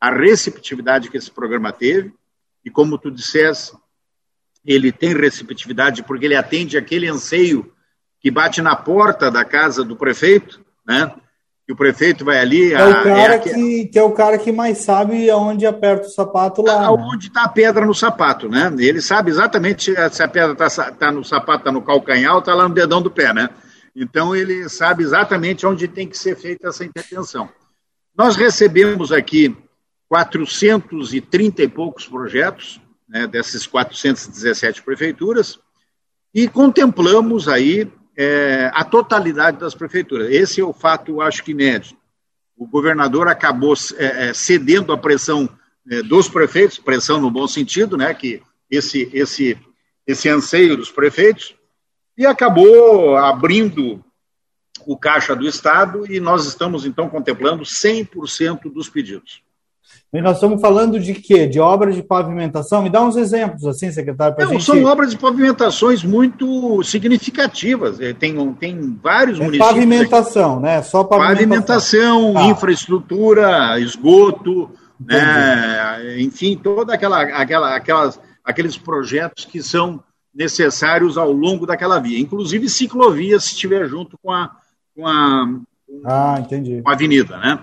a 0.00 0.10
receptividade 0.10 1.10
que 1.10 1.16
esse 1.16 1.30
programa 1.30 1.72
teve, 1.72 2.14
e 2.64 2.70
como 2.70 2.96
tu 2.96 3.10
disseste, 3.10 3.76
ele 4.64 4.92
tem 4.92 5.14
receptividade 5.14 6.02
porque 6.02 6.24
ele 6.24 6.36
atende 6.36 6.76
aquele 6.76 7.08
anseio 7.08 7.72
que 8.20 8.30
bate 8.30 8.60
na 8.60 8.76
porta 8.76 9.30
da 9.30 9.44
casa 9.44 9.84
do 9.84 9.96
prefeito, 9.96 10.64
né? 10.86 11.14
Que 11.68 11.74
o 11.74 11.76
prefeito 11.76 12.24
vai 12.24 12.38
ali. 12.38 12.72
É 12.72 12.82
o 12.82 13.02
cara 13.02 13.34
é 13.34 13.38
que, 13.38 13.84
que, 13.84 13.98
é 13.98 14.02
o 14.02 14.12
cara 14.12 14.38
que 14.38 14.50
mais 14.50 14.78
sabe 14.78 15.28
aonde 15.28 15.66
aperta 15.66 16.06
o 16.06 16.10
sapato 16.10 16.62
lá. 16.62 16.86
Aonde 16.86 17.26
está 17.26 17.42
né? 17.42 17.46
a 17.46 17.50
pedra 17.50 17.84
no 17.84 17.94
sapato, 17.94 18.48
né? 18.48 18.74
Ele 18.78 19.02
sabe 19.02 19.30
exatamente 19.30 19.92
se 20.10 20.22
a 20.22 20.28
pedra 20.28 20.52
está 20.66 20.90
tá 20.92 21.12
no 21.12 21.22
sapato, 21.22 21.58
está 21.58 21.70
no 21.70 21.82
calcanhar 21.82 22.32
ou 22.32 22.38
está 22.38 22.54
lá 22.54 22.66
no 22.66 22.74
dedão 22.74 23.02
do 23.02 23.10
pé, 23.10 23.34
né? 23.34 23.50
Então 23.94 24.34
ele 24.34 24.66
sabe 24.70 25.02
exatamente 25.02 25.66
onde 25.66 25.86
tem 25.86 26.08
que 26.08 26.16
ser 26.16 26.36
feita 26.36 26.68
essa 26.68 26.86
intervenção. 26.86 27.50
Nós 28.16 28.34
recebemos 28.34 29.12
aqui 29.12 29.54
430 30.08 31.62
e 31.62 31.68
poucos 31.68 32.06
projetos, 32.06 32.80
né, 33.06 33.26
dessas 33.26 33.66
417 33.66 34.82
prefeituras, 34.82 35.58
e 36.34 36.48
contemplamos 36.48 37.46
aí 37.46 37.92
é, 38.20 38.68
a 38.74 38.82
totalidade 38.82 39.58
das 39.58 39.76
prefeituras. 39.76 40.28
Esse 40.32 40.60
é 40.60 40.64
o 40.64 40.72
fato, 40.72 41.20
acho 41.20 41.44
que 41.44 41.52
inédito. 41.52 41.96
O 42.56 42.66
governador 42.66 43.28
acabou 43.28 43.74
é, 43.96 44.30
é, 44.30 44.34
cedendo 44.34 44.92
à 44.92 44.98
pressão 44.98 45.48
é, 45.88 46.02
dos 46.02 46.28
prefeitos, 46.28 46.80
pressão 46.80 47.20
no 47.20 47.30
bom 47.30 47.46
sentido, 47.46 47.96
né, 47.96 48.12
que 48.12 48.42
esse, 48.68 49.08
esse, 49.12 49.56
esse 50.04 50.28
anseio 50.28 50.76
dos 50.76 50.90
prefeitos, 50.90 51.54
e 52.16 52.26
acabou 52.26 53.16
abrindo 53.16 54.04
o 54.84 54.96
caixa 54.96 55.36
do 55.36 55.46
Estado 55.46 56.12
e 56.12 56.18
nós 56.18 56.44
estamos, 56.44 56.84
então, 56.84 57.08
contemplando 57.08 57.62
100% 57.62 58.72
dos 58.72 58.88
pedidos. 58.88 59.44
E 60.12 60.22
nós 60.22 60.36
estamos 60.36 60.60
falando 60.60 60.98
de 60.98 61.12
quê? 61.12 61.46
De 61.46 61.60
obras 61.60 61.94
de 61.94 62.02
pavimentação? 62.02 62.82
Me 62.82 62.88
dá 62.88 63.02
uns 63.02 63.14
exemplos, 63.16 63.66
assim, 63.66 63.92
secretário, 63.92 64.34
para 64.34 64.46
gente... 64.46 64.64
São 64.64 64.82
obras 64.84 65.10
de 65.10 65.18
pavimentações 65.18 66.02
muito 66.02 66.82
significativas. 66.82 68.00
É, 68.00 68.14
tem, 68.14 68.52
tem 68.54 68.98
vários 69.02 69.38
é 69.38 69.44
municípios. 69.44 69.70
Pavimentação, 69.70 70.54
aqui. 70.54 70.62
né? 70.62 70.82
Só 70.82 71.04
pavimentação. 71.04 71.36
Pavimentação, 71.36 72.34
tá. 72.34 72.46
infraestrutura, 72.46 73.80
esgoto, 73.80 74.70
né? 74.98 76.20
enfim, 76.20 76.56
toda 76.56 76.94
aquela, 76.94 77.22
aquela, 77.22 77.76
aquelas, 77.76 78.18
aqueles 78.42 78.78
projetos 78.78 79.44
que 79.44 79.62
são 79.62 80.02
necessários 80.34 81.18
ao 81.18 81.30
longo 81.30 81.66
daquela 81.66 81.98
via. 81.98 82.18
Inclusive 82.18 82.68
ciclovia, 82.70 83.38
se 83.38 83.48
estiver 83.48 83.86
junto 83.86 84.16
com 84.22 84.32
a, 84.32 84.52
com 84.96 85.06
a, 85.06 85.46
ah, 86.04 86.36
entendi. 86.40 86.80
com 86.82 86.88
a 86.88 86.94
avenida, 86.94 87.36
né? 87.38 87.58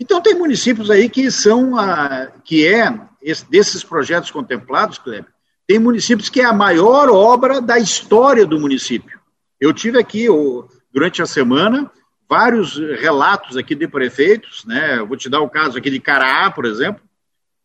Então 0.00 0.20
tem 0.20 0.34
municípios 0.34 0.90
aí 0.90 1.08
que 1.08 1.30
são 1.30 1.78
a, 1.78 2.28
que 2.44 2.66
é 2.66 2.98
esse, 3.22 3.48
desses 3.50 3.82
projetos 3.82 4.30
contemplados, 4.30 4.98
Kleber, 4.98 5.26
tem 5.66 5.78
municípios 5.78 6.28
que 6.28 6.40
é 6.40 6.44
a 6.44 6.52
maior 6.52 7.08
obra 7.08 7.60
da 7.60 7.78
história 7.78 8.46
do 8.46 8.60
município. 8.60 9.18
Eu 9.60 9.72
tive 9.72 9.98
aqui 9.98 10.28
o, 10.28 10.68
durante 10.92 11.20
a 11.20 11.26
semana 11.26 11.90
vários 12.28 12.76
relatos 12.76 13.56
aqui 13.56 13.74
de 13.74 13.88
prefeitos, 13.88 14.64
né? 14.64 14.98
Eu 14.98 15.06
vou 15.06 15.16
te 15.16 15.28
dar 15.28 15.40
o 15.40 15.50
caso 15.50 15.78
aqui 15.78 15.90
de 15.90 16.00
Caraá, 16.00 16.50
por 16.50 16.64
exemplo. 16.64 17.02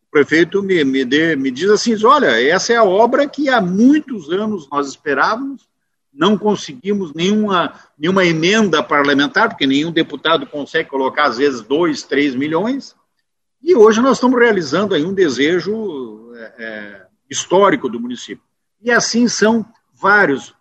O 0.08 0.12
prefeito 0.12 0.64
me, 0.64 0.84
me, 0.84 1.06
de, 1.06 1.36
me 1.36 1.52
diz 1.52 1.70
assim: 1.70 1.96
olha, 2.04 2.42
essa 2.42 2.74
é 2.74 2.78
a 2.78 2.84
obra 2.84 3.28
que 3.28 3.50
há 3.50 3.62
muitos 3.62 4.32
anos 4.32 4.68
nós 4.70 4.88
esperávamos 4.88 5.71
não 6.14 6.38
conseguimos 6.38 7.14
nenhuma, 7.14 7.74
nenhuma 7.98 8.26
emenda 8.26 8.84
parlamentar, 8.84 9.50
porque 9.50 9.66
nenhum 9.66 9.92
deputado 9.92 10.46
consegue 10.46 10.90
colocar, 10.90 11.26
às 11.26 11.38
vezes, 11.38 11.62
2, 11.62 12.04
3 12.04 12.36
milhões, 12.36 12.96
e 13.64 13.76
hoje 13.76 14.02
nós 14.02 14.18
estamos 14.18 14.40
realizando 14.40 14.96
aí 14.96 15.06
um 15.06 15.14
desejo 15.14 16.34
é, 16.36 16.54
é, 16.58 17.02
histórico 17.30 17.88
do 17.88 18.00
município. 18.00 18.44
E 18.82 18.92
assim 18.92 19.28
são 19.28 19.66
vários. 19.94 20.56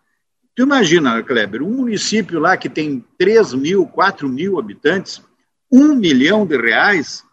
Tu 0.55 0.63
imagina, 0.63 1.23
Kleber, 1.23 1.63
um 1.63 1.71
município 1.71 2.39
lá 2.39 2.57
que 2.57 2.69
tem 2.69 3.05
3 3.17 3.55
mil, 3.55 3.87
4 3.87 4.29
mil 4.29 4.59
habitantes, 4.59 5.23
um 5.73 5.95
milhão 5.95 6.45
de 6.45 6.59
reais, 6.59 7.25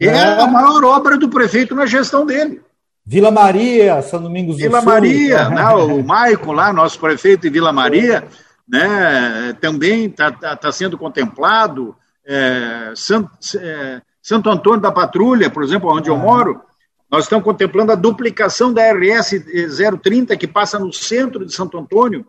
é, 0.00 0.06
é 0.06 0.40
a 0.40 0.46
maior 0.46 0.82
obra 0.84 1.16
do 1.16 1.28
prefeito 1.28 1.74
na 1.74 1.86
gestão 1.86 2.26
dele. 2.26 2.60
Vila 3.06 3.30
Maria, 3.30 4.02
São 4.02 4.20
Domingos 4.20 4.56
Vila 4.56 4.80
do 4.80 4.82
Sul. 4.82 4.92
Maria, 4.92 5.48
né, 5.48 5.64
o 5.74 6.02
Maicon 6.02 6.50
lá, 6.52 6.72
nosso 6.72 6.98
prefeito 6.98 7.42
de 7.42 7.50
Vila 7.50 7.72
Maria, 7.72 8.26
né, 8.68 9.56
também 9.60 10.06
está 10.06 10.32
tá, 10.32 10.56
tá 10.56 10.72
sendo 10.72 10.98
contemplado. 10.98 11.94
É, 12.26 12.92
Santo, 12.96 13.30
é, 13.60 14.02
Santo 14.20 14.50
Antônio 14.50 14.80
da 14.80 14.90
Patrulha, 14.90 15.48
por 15.48 15.62
exemplo, 15.62 15.88
onde 15.88 16.10
eu 16.10 16.16
moro, 16.16 16.60
nós 17.08 17.24
estamos 17.24 17.44
contemplando 17.44 17.92
a 17.92 17.94
duplicação 17.94 18.72
da 18.72 18.82
RS 18.92 19.44
030 20.02 20.36
que 20.36 20.48
passa 20.48 20.76
no 20.76 20.92
centro 20.92 21.46
de 21.46 21.54
Santo 21.54 21.78
Antônio, 21.78 22.26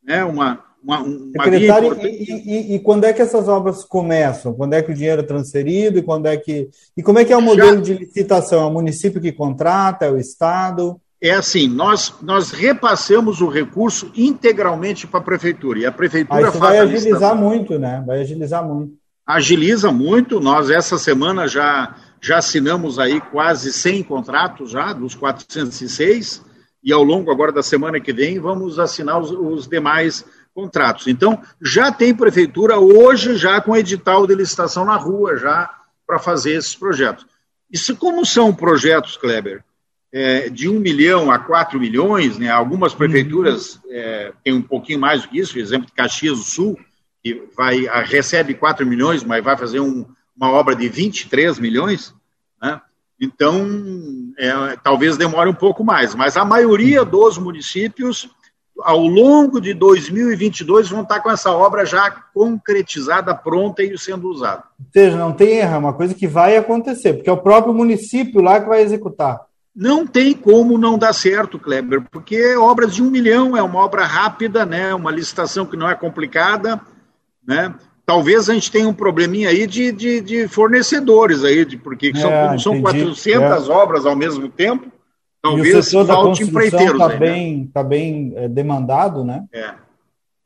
né, 0.00 0.24
uma, 0.24 0.60
uma, 0.84 1.02
uma 1.02 1.44
Secretário, 1.44 1.96
e, 2.02 2.32
e, 2.32 2.74
e, 2.74 2.78
quando 2.78 3.04
é 3.04 3.12
que 3.12 3.22
essas 3.22 3.48
obras 3.48 3.82
começam? 3.84 4.52
Quando 4.52 4.74
é 4.74 4.82
que 4.82 4.92
o 4.92 4.94
dinheiro 4.94 5.22
é 5.22 5.24
transferido? 5.24 5.98
E 5.98 6.02
quando 6.02 6.26
é 6.26 6.36
que 6.36 6.68
e 6.94 7.02
como 7.02 7.18
é 7.18 7.24
que 7.24 7.32
é 7.32 7.36
o 7.36 7.40
modelo 7.40 7.76
Já... 7.76 7.82
de 7.82 7.94
licitação? 7.94 8.62
É 8.62 8.66
o 8.66 8.70
município 8.70 9.20
que 9.20 9.32
contrata? 9.32 10.04
É 10.04 10.10
o 10.10 10.18
estado? 10.18 11.00
É 11.20 11.30
assim, 11.30 11.66
nós 11.66 12.14
nós 12.20 12.50
repassamos 12.50 13.40
o 13.40 13.48
recurso 13.48 14.12
integralmente 14.14 15.06
para 15.06 15.20
a 15.20 15.22
prefeitura 15.22 15.78
e 15.78 15.86
a 15.86 15.92
prefeitura 15.92 16.46
ah, 16.46 16.48
isso 16.50 16.58
vai 16.58 16.78
agilizar 16.78 17.34
muito, 17.34 17.78
né? 17.78 18.04
Vai 18.06 18.20
agilizar 18.20 18.62
muito. 18.62 18.92
Agiliza 19.26 19.90
muito. 19.90 20.38
Nós 20.38 20.68
essa 20.68 20.98
semana 20.98 21.48
já 21.48 21.96
já 22.20 22.38
assinamos 22.38 22.98
aí 22.98 23.20
quase 23.20 23.72
100 23.72 24.02
contratos 24.02 24.70
já 24.70 24.92
dos 24.92 25.14
406 25.14 26.42
e 26.82 26.92
ao 26.92 27.02
longo 27.02 27.30
agora 27.30 27.52
da 27.52 27.62
semana 27.62 27.98
que 28.00 28.12
vem 28.12 28.38
vamos 28.38 28.78
assinar 28.78 29.18
os, 29.18 29.30
os 29.30 29.66
demais 29.66 30.24
contratos. 30.54 31.08
Então, 31.08 31.42
já 31.60 31.90
tem 31.90 32.14
prefeitura 32.14 32.78
hoje 32.78 33.36
já 33.36 33.60
com 33.60 33.76
edital 33.76 34.26
de 34.26 34.34
licitação 34.34 34.84
na 34.84 34.96
rua 34.96 35.36
já 35.36 35.68
para 36.06 36.18
fazer 36.18 36.52
esses 36.52 36.74
projetos. 36.74 37.26
Isso 37.70 37.96
como 37.96 38.24
são 38.24 38.54
projetos, 38.54 39.16
Kleber, 39.16 39.64
é, 40.12 40.48
de 40.48 40.68
um 40.68 40.78
milhão 40.78 41.30
a 41.30 41.40
quatro 41.40 41.80
milhões, 41.80 42.38
né? 42.38 42.48
Algumas 42.48 42.94
prefeituras 42.94 43.80
é, 43.90 44.32
têm 44.44 44.52
um 44.52 44.62
pouquinho 44.62 45.00
mais 45.00 45.22
do 45.22 45.28
que 45.28 45.40
isso, 45.40 45.54
por 45.54 45.58
exemplo, 45.58 45.86
de 45.86 45.92
Caxias 45.92 46.38
do 46.38 46.44
Sul, 46.44 46.78
que 47.22 47.42
vai, 47.56 47.86
recebe 48.04 48.54
4 48.54 48.86
milhões, 48.86 49.24
mas 49.24 49.42
vai 49.42 49.56
fazer 49.56 49.80
um, 49.80 50.06
uma 50.36 50.50
obra 50.52 50.76
de 50.76 50.88
23 50.88 51.58
milhões, 51.58 52.14
né? 52.62 52.80
Então, 53.20 53.66
é, 54.38 54.76
talvez 54.82 55.16
demore 55.16 55.48
um 55.48 55.54
pouco 55.54 55.82
mais, 55.82 56.14
mas 56.14 56.36
a 56.36 56.44
maioria 56.44 57.04
dos 57.04 57.38
municípios 57.38 58.28
ao 58.82 59.00
longo 59.00 59.60
de 59.60 59.72
2022 59.72 60.88
vão 60.88 61.02
estar 61.02 61.20
com 61.20 61.30
essa 61.30 61.50
obra 61.52 61.84
já 61.86 62.10
concretizada, 62.10 63.34
pronta 63.34 63.82
e 63.82 63.96
sendo 63.96 64.28
usada. 64.28 64.64
Ou 64.78 64.86
seja, 64.92 65.16
não 65.16 65.32
tem 65.32 65.58
erro, 65.58 65.74
é 65.74 65.78
uma 65.78 65.92
coisa 65.92 66.14
que 66.14 66.26
vai 66.26 66.56
acontecer, 66.56 67.14
porque 67.14 67.30
é 67.30 67.32
o 67.32 67.42
próprio 67.42 67.72
município 67.72 68.40
lá 68.40 68.60
que 68.60 68.68
vai 68.68 68.82
executar. 68.82 69.40
Não 69.74 70.06
tem 70.06 70.32
como 70.34 70.78
não 70.78 70.96
dar 70.96 71.12
certo, 71.12 71.58
Kleber, 71.58 72.02
porque 72.10 72.56
obras 72.56 72.94
de 72.94 73.02
um 73.02 73.10
milhão 73.10 73.56
é 73.56 73.62
uma 73.62 73.80
obra 73.80 74.04
rápida, 74.04 74.64
né? 74.64 74.94
Uma 74.94 75.10
licitação 75.10 75.66
que 75.66 75.76
não 75.76 75.90
é 75.90 75.96
complicada, 75.96 76.80
né? 77.46 77.74
Talvez 78.06 78.48
a 78.48 78.54
gente 78.54 78.70
tenha 78.70 78.88
um 78.88 78.94
probleminha 78.94 79.48
aí 79.48 79.66
de, 79.66 79.90
de, 79.90 80.20
de 80.20 80.46
fornecedores 80.46 81.42
aí, 81.42 81.64
de, 81.64 81.76
porque 81.76 82.12
é, 82.14 82.20
são, 82.20 82.58
são 82.58 82.82
400 82.82 83.68
é. 83.68 83.72
obras 83.72 84.06
ao 84.06 84.14
mesmo 84.14 84.48
tempo, 84.48 84.92
Talvez 85.44 85.74
e 85.74 85.76
o 85.76 85.82
setor 85.82 86.06
da 86.06 86.14
construção 86.14 86.92
está 86.92 87.08
bem, 87.10 87.66
tá 87.66 87.82
bem 87.82 88.32
é, 88.34 88.48
demandado, 88.48 89.22
né? 89.22 89.44
É. 89.52 89.74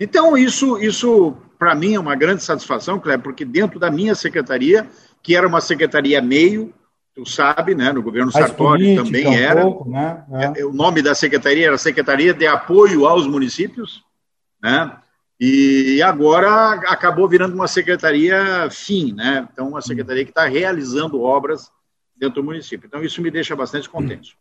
Então, 0.00 0.36
isso, 0.36 0.76
isso 0.78 1.36
para 1.56 1.72
mim 1.72 1.94
é 1.94 2.00
uma 2.00 2.16
grande 2.16 2.42
satisfação, 2.42 2.98
Cleber, 2.98 3.22
porque 3.22 3.44
dentro 3.44 3.78
da 3.78 3.92
minha 3.92 4.16
secretaria, 4.16 4.88
que 5.22 5.36
era 5.36 5.46
uma 5.46 5.60
secretaria 5.60 6.20
meio, 6.20 6.74
tu 7.14 7.24
sabe, 7.24 7.76
né, 7.76 7.92
no 7.92 8.02
governo 8.02 8.32
Sartori 8.32 8.96
também 8.96 9.28
um 9.28 9.32
era. 9.32 9.62
Pouco, 9.62 9.88
né? 9.88 10.24
É. 10.32 10.60
é. 10.62 10.64
O 10.66 10.72
nome 10.72 11.00
da 11.00 11.14
secretaria 11.14 11.68
era 11.68 11.78
Secretaria 11.78 12.34
de 12.34 12.48
Apoio 12.48 13.06
aos 13.06 13.24
Municípios, 13.24 14.02
né? 14.60 14.96
E 15.40 16.02
agora 16.02 16.72
acabou 16.88 17.28
virando 17.28 17.54
uma 17.54 17.68
secretaria 17.68 18.68
fim, 18.72 19.12
né? 19.12 19.46
Então, 19.52 19.68
uma 19.68 19.80
secretaria 19.80 20.24
que 20.24 20.32
está 20.32 20.48
realizando 20.48 21.22
obras 21.22 21.70
dentro 22.16 22.42
do 22.42 22.44
município. 22.44 22.88
Então, 22.88 23.00
isso 23.00 23.22
me 23.22 23.30
deixa 23.30 23.54
bastante 23.54 23.88
contente. 23.88 24.36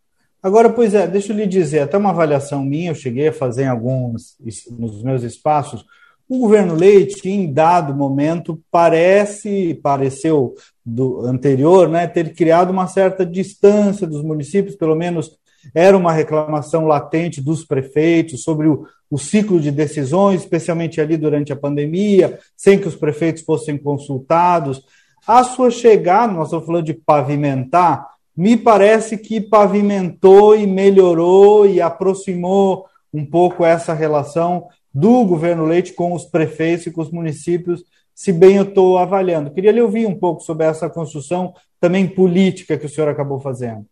Agora, 0.48 0.70
pois 0.70 0.94
é, 0.94 1.06
deixa 1.06 1.34
eu 1.34 1.36
lhe 1.36 1.46
dizer, 1.46 1.82
até 1.82 1.98
uma 1.98 2.12
avaliação 2.12 2.64
minha, 2.64 2.92
eu 2.92 2.96
cheguei 2.96 3.28
a 3.28 3.34
fazer 3.34 3.64
em 3.64 3.68
alguns 3.68 4.38
nos 4.80 5.04
meus 5.04 5.22
espaços, 5.24 5.84
o 6.30 6.40
governo 6.40 6.74
Leite, 6.74 7.30
em 7.30 7.52
dado 7.52 7.94
momento, 7.94 8.58
parece, 8.72 9.78
pareceu 9.84 10.56
do 10.86 11.26
anterior, 11.26 11.90
né, 11.90 12.08
ter 12.08 12.34
criado 12.34 12.70
uma 12.70 12.88
certa 12.88 13.26
distância 13.26 14.08
dos 14.08 14.24
municípios, 14.24 14.78
pelo 14.78 14.96
menos 14.96 15.38
era 15.76 15.98
uma 15.98 16.14
reclamação 16.14 16.86
latente 16.86 17.42
dos 17.42 17.66
prefeitos 17.66 18.44
sobre 18.44 18.70
o, 18.70 18.88
o 19.12 19.18
ciclo 19.18 19.60
de 19.60 19.70
decisões, 19.70 20.44
especialmente 20.44 21.02
ali 21.02 21.18
durante 21.18 21.52
a 21.52 21.58
pandemia, 21.58 22.40
sem 22.56 22.80
que 22.80 22.88
os 22.88 22.96
prefeitos 22.96 23.44
fossem 23.44 23.78
consultados. 23.78 24.82
A 25.28 25.44
sua 25.44 25.70
chegada, 25.70 26.32
nós 26.32 26.48
estamos 26.48 26.66
falando 26.66 26.86
de 26.86 26.94
pavimentar, 26.94 28.17
me 28.38 28.56
parece 28.56 29.18
que 29.18 29.42
pavimentou 29.42 30.56
e 30.56 30.68
melhorou 30.68 31.66
e 31.66 31.82
aproximou 31.82 32.86
um 33.12 33.26
pouco 33.26 33.66
essa 33.66 33.96
relação 33.96 34.68
do 34.94 35.26
governo 35.26 35.66
Leite 35.66 35.94
com 35.94 36.14
os 36.14 36.26
prefeitos 36.26 36.86
e 36.86 36.92
com 36.92 37.02
os 37.02 37.12
municípios, 37.12 37.84
se 38.14 38.32
bem 38.32 38.58
eu 38.58 38.64
estou 38.64 39.00
avaliando. 39.00 39.52
Queria 39.52 39.72
lhe 39.72 39.82
ouvir 39.82 40.06
um 40.06 40.16
pouco 40.16 40.42
sobre 40.42 40.68
essa 40.68 40.88
construção 40.88 41.54
também 41.80 42.08
política 42.08 42.78
que 42.78 42.86
o 42.86 42.90
senhor 42.90 43.10
acabou 43.10 43.40
fazendo. 43.40 43.86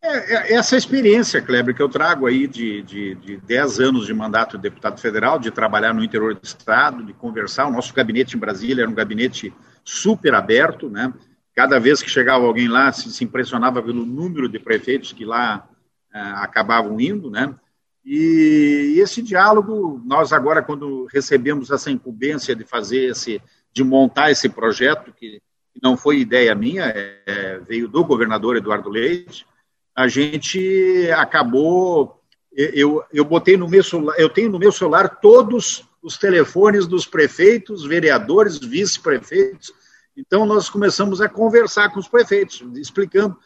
É, 0.00 0.52
é 0.52 0.54
essa 0.54 0.76
experiência, 0.76 1.40
Kleber, 1.40 1.74
que 1.74 1.82
eu 1.82 1.88
trago 1.88 2.26
aí 2.26 2.46
de, 2.46 2.82
de, 2.82 3.14
de 3.16 3.36
10 3.38 3.80
anos 3.80 4.06
de 4.06 4.14
mandato 4.14 4.56
de 4.56 4.62
deputado 4.62 5.00
federal, 5.00 5.38
de 5.38 5.50
trabalhar 5.50 5.94
no 5.94 6.04
interior 6.04 6.34
do 6.34 6.44
Estado, 6.44 7.02
de 7.02 7.12
conversar. 7.12 7.66
O 7.66 7.72
nosso 7.72 7.92
gabinete 7.94 8.36
em 8.36 8.40
Brasília 8.40 8.82
era 8.82 8.90
um 8.90 8.94
gabinete 8.94 9.52
super 9.82 10.34
aberto, 10.34 10.88
né? 10.90 11.12
Cada 11.54 11.78
vez 11.78 12.02
que 12.02 12.10
chegava 12.10 12.44
alguém 12.44 12.68
lá, 12.68 12.90
se, 12.92 13.12
se 13.12 13.24
impressionava 13.24 13.82
pelo 13.82 14.04
número 14.04 14.48
de 14.48 14.58
prefeitos 14.58 15.12
que 15.12 15.24
lá 15.24 15.68
é, 16.12 16.18
acabavam 16.18 17.00
indo, 17.00 17.30
né? 17.30 17.54
E, 18.04 18.94
e 18.96 19.00
esse 19.00 19.22
diálogo, 19.22 20.02
nós 20.04 20.32
agora, 20.32 20.62
quando 20.62 21.06
recebemos 21.06 21.70
essa 21.70 21.90
incumbência 21.90 22.54
de 22.54 22.64
fazer 22.64 23.10
esse, 23.10 23.40
de 23.72 23.82
montar 23.82 24.30
esse 24.30 24.48
projeto, 24.48 25.12
que 25.12 25.40
não 25.82 25.96
foi 25.96 26.18
ideia 26.18 26.54
minha, 26.54 26.84
é, 26.84 27.22
é 27.26 27.58
veio 27.60 27.88
do 27.88 28.04
governador 28.04 28.56
Eduardo 28.56 28.90
Leite, 28.90 29.46
a 29.96 30.08
gente 30.08 31.08
acabou, 31.16 32.20
eu, 32.52 33.02
eu 33.12 33.24
botei 33.24 33.56
no 33.56 33.68
meu 33.68 33.82
celular, 33.82 34.14
eu 34.18 34.28
tenho 34.28 34.50
no 34.50 34.58
meu 34.58 34.72
celular 34.72 35.20
todos 35.20 35.84
os 36.02 36.18
telefones 36.18 36.86
dos 36.86 37.06
prefeitos, 37.06 37.86
vereadores, 37.86 38.58
vice-prefeitos, 38.58 39.72
então, 40.16 40.46
nós 40.46 40.70
começamos 40.70 41.20
a 41.20 41.28
conversar 41.28 41.90
com 41.90 41.98
os 41.98 42.08
prefeitos, 42.08 42.60
explicando. 42.76 43.36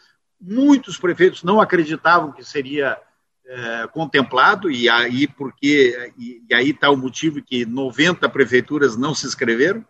Muitos 0.41 0.99
prefeitos 0.99 1.43
não 1.43 1.61
acreditavam 1.61 2.31
que 2.31 2.45
seria 2.45 2.99
é, 3.47 3.87
contemplado, 3.89 4.71
e 4.71 4.89
aí 4.89 5.27
porque 5.27 6.13
e, 6.19 6.43
e 6.49 6.55
aí 6.55 6.71
está 6.71 6.91
o 6.91 6.97
motivo 6.97 7.43
que 7.43 7.65
90 7.65 8.29
prefeituras 8.29 8.97
não 8.97 9.15
se 9.15 9.27
inscreveram, 9.27 9.85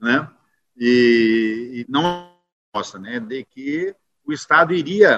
né? 0.00 0.28
E, 0.76 1.84
e 1.86 1.90
não 1.90 2.30
gosta, 2.74 2.98
né? 2.98 3.18
De 3.18 3.44
que 3.44 3.94
o 4.24 4.32
Estado 4.32 4.74
iria 4.74 5.16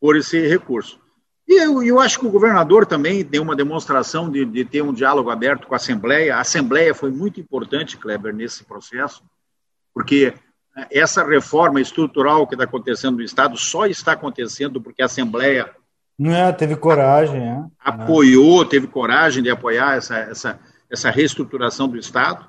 por 0.00 0.16
esse 0.16 0.40
recurso. 0.48 0.98
E 1.46 1.62
eu, 1.62 1.82
eu 1.82 2.00
acho 2.00 2.18
que 2.18 2.26
o 2.26 2.30
governador 2.30 2.86
também 2.86 3.22
deu 3.22 3.42
uma 3.42 3.54
demonstração 3.54 4.30
de, 4.30 4.44
de 4.46 4.64
ter 4.64 4.80
um 4.82 4.92
diálogo 4.92 5.28
aberto 5.28 5.66
com 5.66 5.74
a 5.74 5.76
Assembleia. 5.76 6.36
A 6.36 6.40
Assembleia 6.40 6.94
foi 6.94 7.10
muito 7.10 7.38
importante, 7.38 7.98
Kleber, 7.98 8.34
nesse 8.34 8.64
processo 8.64 9.22
porque 9.94 10.34
essa 10.90 11.24
reforma 11.24 11.80
estrutural 11.80 12.46
que 12.46 12.54
está 12.54 12.64
acontecendo 12.64 13.16
no 13.16 13.22
Estado 13.22 13.56
só 13.56 13.86
está 13.86 14.12
acontecendo 14.12 14.80
porque 14.80 15.02
a 15.02 15.06
Assembleia 15.06 15.70
não 16.18 16.32
é, 16.32 16.52
teve 16.52 16.76
coragem, 16.76 17.42
é. 17.42 17.64
apoiou, 17.80 18.64
teve 18.64 18.86
coragem 18.86 19.42
de 19.42 19.50
apoiar 19.50 19.96
essa, 19.96 20.18
essa, 20.18 20.60
essa 20.90 21.10
reestruturação 21.10 21.88
do 21.88 21.98
Estado. 21.98 22.48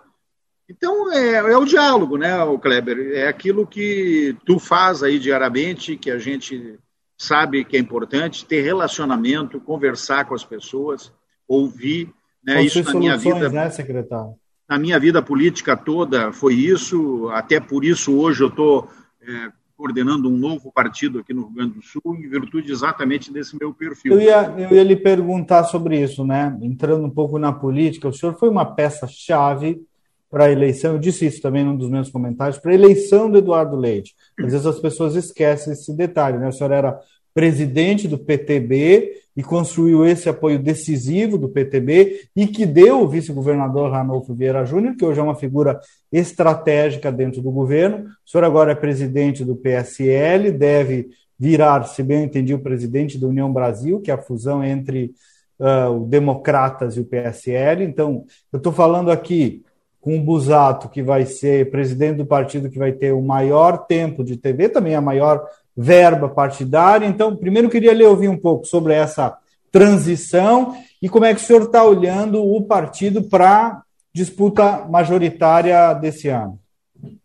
Então, 0.70 1.12
é, 1.12 1.36
é 1.36 1.58
o 1.58 1.66
diálogo, 1.66 2.18
né, 2.18 2.42
o 2.44 2.60
Kleber? 2.60 3.14
É 3.14 3.28
aquilo 3.28 3.66
que 3.66 4.36
tu 4.46 4.60
faz 4.60 5.02
aí 5.02 5.18
diariamente, 5.18 5.98
que 5.98 6.12
a 6.12 6.20
gente 6.20 6.78
sabe 7.18 7.64
que 7.64 7.78
é 7.78 7.80
importante, 7.80 8.46
ter 8.46 8.62
relacionamento, 8.62 9.60
conversar 9.60 10.26
com 10.26 10.36
as 10.36 10.44
pessoas, 10.44 11.12
ouvir, 11.48 12.14
né, 12.46 12.62
isso 12.62 12.84
na 12.84 12.94
minha 12.94 13.18
vida. 13.18 13.50
né, 13.50 13.70
secretário? 13.70 14.36
Na 14.70 14.78
minha 14.78 15.00
vida 15.00 15.22
política 15.22 15.76
toda 15.76 16.32
foi 16.32 16.56
isso, 16.56 17.30
até 17.30 17.60
por 17.60 17.84
isso 17.84 18.18
hoje 18.18 18.42
eu 18.44 18.48
estou 18.48 18.90
é, 19.22 19.52
coordenando 19.76 20.30
um 20.30 20.38
novo 20.38 20.72
partido 20.72 21.20
aqui 21.20 21.34
no 21.34 21.42
Rio 21.42 21.56
Grande 21.56 21.74
do 21.74 21.82
Sul, 21.82 22.16
em 22.16 22.30
virtude 22.30 22.72
exatamente 22.72 23.32
desse 23.32 23.58
meu 23.60 23.74
perfil. 23.74 24.14
Eu 24.14 24.22
ia, 24.22 24.56
eu 24.70 24.78
ia 24.78 24.84
lhe 24.84 24.96
perguntar 24.96 25.66
sobre 25.66 26.02
isso, 26.02 26.26
né? 26.26 26.58
Entrando 26.62 27.06
um 27.06 27.10
pouco 27.10 27.38
na 27.38 27.52
política, 27.52 28.08
o 28.08 28.14
senhor 28.14 28.34
foi 28.36 28.50
uma 28.50 28.66
peça-chave 28.66 29.82
para 30.30 30.46
a 30.46 30.52
eleição, 30.52 30.94
eu 30.94 31.00
disse 31.00 31.28
isso 31.28 31.42
também 31.42 31.64
num 31.64 31.78
dos 31.78 31.90
meus 31.90 32.10
comentários, 32.10 32.58
para 32.58 32.72
a 32.72 32.76
eleição 32.76 33.30
do 33.30 33.38
Eduardo 33.38 33.76
Leite. 33.76 34.16
Às 34.40 34.52
vezes 34.52 34.66
as 34.66 34.80
pessoas 34.80 35.16
esquecem 35.16 35.74
esse 35.74 35.96
detalhe, 35.96 36.40
né? 36.40 36.48
O 36.48 36.52
senhor 36.52 36.72
era 36.72 37.00
presidente 37.34 38.08
do 38.08 38.18
PTB 38.18 39.24
e 39.36 39.42
construiu 39.42 40.06
esse 40.06 40.30
apoio 40.30 40.60
decisivo 40.60 41.38
do 41.38 41.50
PTB 41.50 42.28
e 42.36 42.46
que 42.46 42.66
deu 42.66 43.02
o 43.02 43.08
vice-governador 43.08 43.92
Ranolfo 43.92 44.34
Vieira 44.34 44.64
Júnior, 44.64 44.96
que 44.96 45.04
hoje 45.04 45.20
é 45.20 45.24
uma 45.24 45.36
figura 45.36 45.80
estratégica 46.12 47.12
dentro 47.12 47.42
do 47.42 47.52
governo. 47.52 48.06
O 48.26 48.30
senhor 48.30 48.44
agora 48.44 48.74
é 48.74 48.76
presidente 48.76 49.44
do 49.44 49.56
PSL, 49.56 50.52
deve 50.52 51.10
virar, 51.40 51.84
se 51.86 52.04
bem 52.04 52.24
entendi, 52.24 52.54
o 52.54 52.60
presidente 52.60 53.18
da 53.18 53.28
União 53.28 53.52
Brasil, 53.52 54.00
que 54.00 54.12
é 54.12 54.14
a 54.14 54.22
fusão 54.22 54.64
entre 54.64 55.14
uh, 55.60 55.90
o 55.90 56.06
Democratas 56.06 56.96
e 56.96 57.00
o 57.00 57.06
PSL. 57.06 57.84
Então, 57.84 58.26
eu 58.52 58.58
estou 58.58 58.72
falando 58.72 59.12
aqui 59.12 59.64
com 60.00 60.18
o 60.18 60.22
Busato, 60.22 60.90
que 60.90 61.02
vai 61.02 61.26
ser 61.26 61.72
presidente 61.72 62.18
do 62.18 62.26
partido 62.26 62.70
que 62.70 62.78
vai 62.78 62.92
ter 62.92 63.14
o 63.14 63.22
maior 63.22 63.86
tempo 63.88 64.24
de 64.24 64.38
TV, 64.38 64.70
também 64.70 64.96
a 64.96 65.02
maior 65.02 65.48
verba 65.76 66.30
partidária. 66.30 67.06
Então, 67.06 67.36
primeiro 67.36 67.70
queria 67.70 67.94
lhe 67.94 68.06
ouvir 68.06 68.28
um 68.28 68.38
pouco 68.38 68.66
sobre 68.66 68.94
essa 68.94 69.38
transição 69.72 70.78
e 71.02 71.10
como 71.10 71.26
é 71.26 71.34
que 71.34 71.42
o 71.42 71.44
senhor 71.44 71.64
está 71.64 71.84
olhando 71.84 72.44
o 72.44 72.64
partido 72.64 73.24
para 73.24 73.82
disputa 74.14 74.86
majoritária 74.88 75.94
desse 75.96 76.30
ano. 76.30 76.60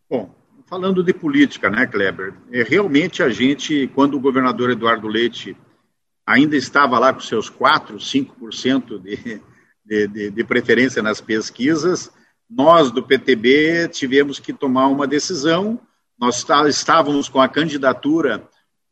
Bom, 0.08 0.30
falando 0.66 1.02
de 1.02 1.12
política, 1.12 1.68
né, 1.68 1.86
Kleber? 1.86 2.34
É, 2.50 2.62
realmente 2.62 3.22
a 3.22 3.28
gente, 3.28 3.86
quando 3.94 4.14
o 4.14 4.20
governador 4.20 4.70
Eduardo 4.70 5.06
Leite 5.06 5.56
ainda 6.26 6.56
estava 6.56 6.98
lá 6.98 7.12
com 7.12 7.20
seus 7.20 7.48
4, 7.48 7.96
5% 7.96 9.00
de, 9.84 10.30
de, 10.30 10.44
preferência 10.44 11.02
nas 11.02 11.20
pesquisas, 11.20 12.10
nós 12.48 12.90
do 12.90 13.02
PTB 13.02 13.88
tivemos 13.88 14.38
que 14.38 14.52
tomar 14.52 14.88
uma 14.88 15.06
decisão 15.06 15.80
nós 16.18 16.44
estávamos 16.68 17.28
com 17.28 17.40
a 17.40 17.48
candidatura 17.48 18.48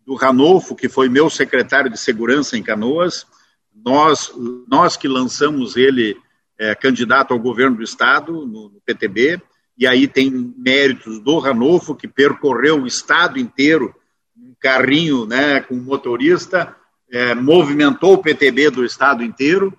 do 0.06 0.14
Ranolfo, 0.14 0.76
que 0.76 0.88
foi 0.88 1.08
meu 1.08 1.28
secretário 1.28 1.90
de 1.90 1.98
segurança 1.98 2.56
em 2.56 2.62
Canoas, 2.62 3.26
nós, 3.74 4.32
nós 4.68 4.96
que 4.96 5.08
lançamos 5.08 5.76
ele 5.76 6.16
é, 6.58 6.74
candidato 6.74 7.32
ao 7.32 7.40
governo 7.40 7.76
do 7.76 7.82
estado, 7.82 8.46
no, 8.46 8.68
no, 8.68 8.80
PTB, 8.84 9.42
e 9.76 9.86
aí 9.86 10.06
tem 10.06 10.30
méritos 10.56 11.18
do 11.18 11.38
Ranolfo, 11.38 11.94
que 11.94 12.08
percorreu 12.08 12.82
o 12.82 12.86
estado 12.86 13.38
inteiro, 13.38 13.94
um 14.36 14.54
carrinho 14.58 15.26
né, 15.26 15.60
com 15.60 15.74
motorista, 15.74 16.74
é, 17.10 17.34
movimentou 17.34 18.14
o 18.14 18.22
PTB 18.22 18.70
do 18.70 18.84
estado 18.84 19.22
inteiro 19.22 19.76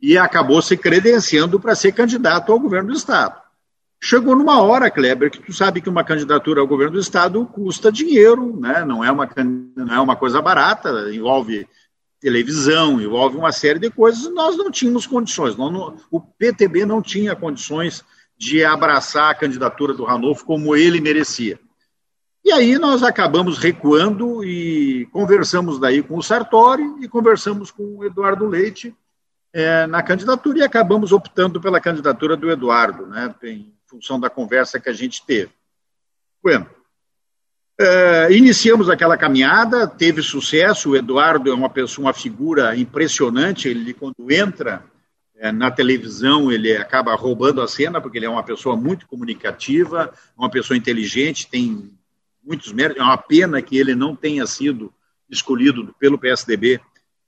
e 0.00 0.18
acabou 0.18 0.60
se 0.60 0.76
credenciando 0.76 1.58
para 1.58 1.74
ser 1.74 1.92
candidato 1.92 2.52
ao 2.52 2.60
governo 2.60 2.90
do 2.90 2.96
estado. 2.96 3.40
Chegou 4.00 4.36
numa 4.36 4.62
hora, 4.62 4.90
Kleber, 4.90 5.30
que 5.30 5.42
tu 5.42 5.52
sabe 5.52 5.80
que 5.80 5.88
uma 5.88 6.04
candidatura 6.04 6.60
ao 6.60 6.66
governo 6.66 6.92
do 6.94 7.00
estado 7.00 7.44
custa 7.46 7.90
dinheiro, 7.90 8.58
né? 8.58 8.84
não, 8.84 9.04
é 9.04 9.10
uma, 9.10 9.28
não 9.76 9.94
é 9.94 10.00
uma 10.00 10.14
coisa 10.14 10.40
barata, 10.40 11.12
envolve 11.12 11.66
televisão, 12.20 13.00
envolve 13.00 13.36
uma 13.36 13.52
série 13.52 13.78
de 13.78 13.90
coisas, 13.90 14.32
nós 14.32 14.56
não 14.56 14.70
tínhamos 14.70 15.06
condições, 15.06 15.56
não, 15.56 15.96
o 16.10 16.20
PTB 16.20 16.84
não 16.84 17.02
tinha 17.02 17.34
condições 17.34 18.04
de 18.36 18.64
abraçar 18.64 19.30
a 19.30 19.34
candidatura 19.34 19.92
do 19.92 20.04
Ranolfo 20.04 20.44
como 20.44 20.76
ele 20.76 21.00
merecia. 21.00 21.58
E 22.44 22.52
aí 22.52 22.78
nós 22.78 23.02
acabamos 23.02 23.58
recuando 23.58 24.44
e 24.44 25.06
conversamos 25.12 25.78
daí 25.78 26.02
com 26.02 26.16
o 26.16 26.22
Sartori 26.22 26.84
e 27.00 27.08
conversamos 27.08 27.70
com 27.70 27.98
o 27.98 28.04
Eduardo 28.04 28.46
Leite 28.46 28.94
é, 29.52 29.86
na 29.86 30.02
candidatura 30.02 30.60
e 30.60 30.62
acabamos 30.62 31.12
optando 31.12 31.60
pela 31.60 31.80
candidatura 31.80 32.36
do 32.36 32.50
Eduardo, 32.50 33.06
né? 33.06 33.34
Tem, 33.40 33.72
função 33.88 34.20
da 34.20 34.28
conversa 34.28 34.78
que 34.78 34.88
a 34.88 34.92
gente 34.92 35.24
teve. 35.24 35.50
Bueno, 36.42 36.68
uh, 37.80 38.32
iniciamos 38.32 38.88
aquela 38.88 39.16
caminhada, 39.16 39.86
teve 39.86 40.22
sucesso. 40.22 40.90
O 40.90 40.96
Eduardo 40.96 41.50
é 41.50 41.54
uma 41.54 41.70
pessoa, 41.70 42.06
uma 42.06 42.14
figura 42.14 42.76
impressionante. 42.76 43.68
Ele, 43.68 43.94
quando 43.94 44.30
entra 44.30 44.84
é, 45.40 45.52
na 45.52 45.70
televisão 45.70 46.50
ele 46.50 46.76
acaba 46.76 47.14
roubando 47.14 47.62
a 47.62 47.68
cena, 47.68 48.00
porque 48.00 48.18
ele 48.18 48.26
é 48.26 48.30
uma 48.30 48.42
pessoa 48.42 48.76
muito 48.76 49.06
comunicativa, 49.06 50.12
uma 50.36 50.50
pessoa 50.50 50.76
inteligente, 50.76 51.48
tem 51.48 51.90
muitos 52.44 52.72
méritos. 52.72 53.00
É 53.00 53.04
uma 53.04 53.16
pena 53.16 53.62
que 53.62 53.78
ele 53.78 53.94
não 53.94 54.16
tenha 54.16 54.46
sido 54.46 54.92
escolhido 55.30 55.94
pelo 55.98 56.18
PSDB 56.18 56.80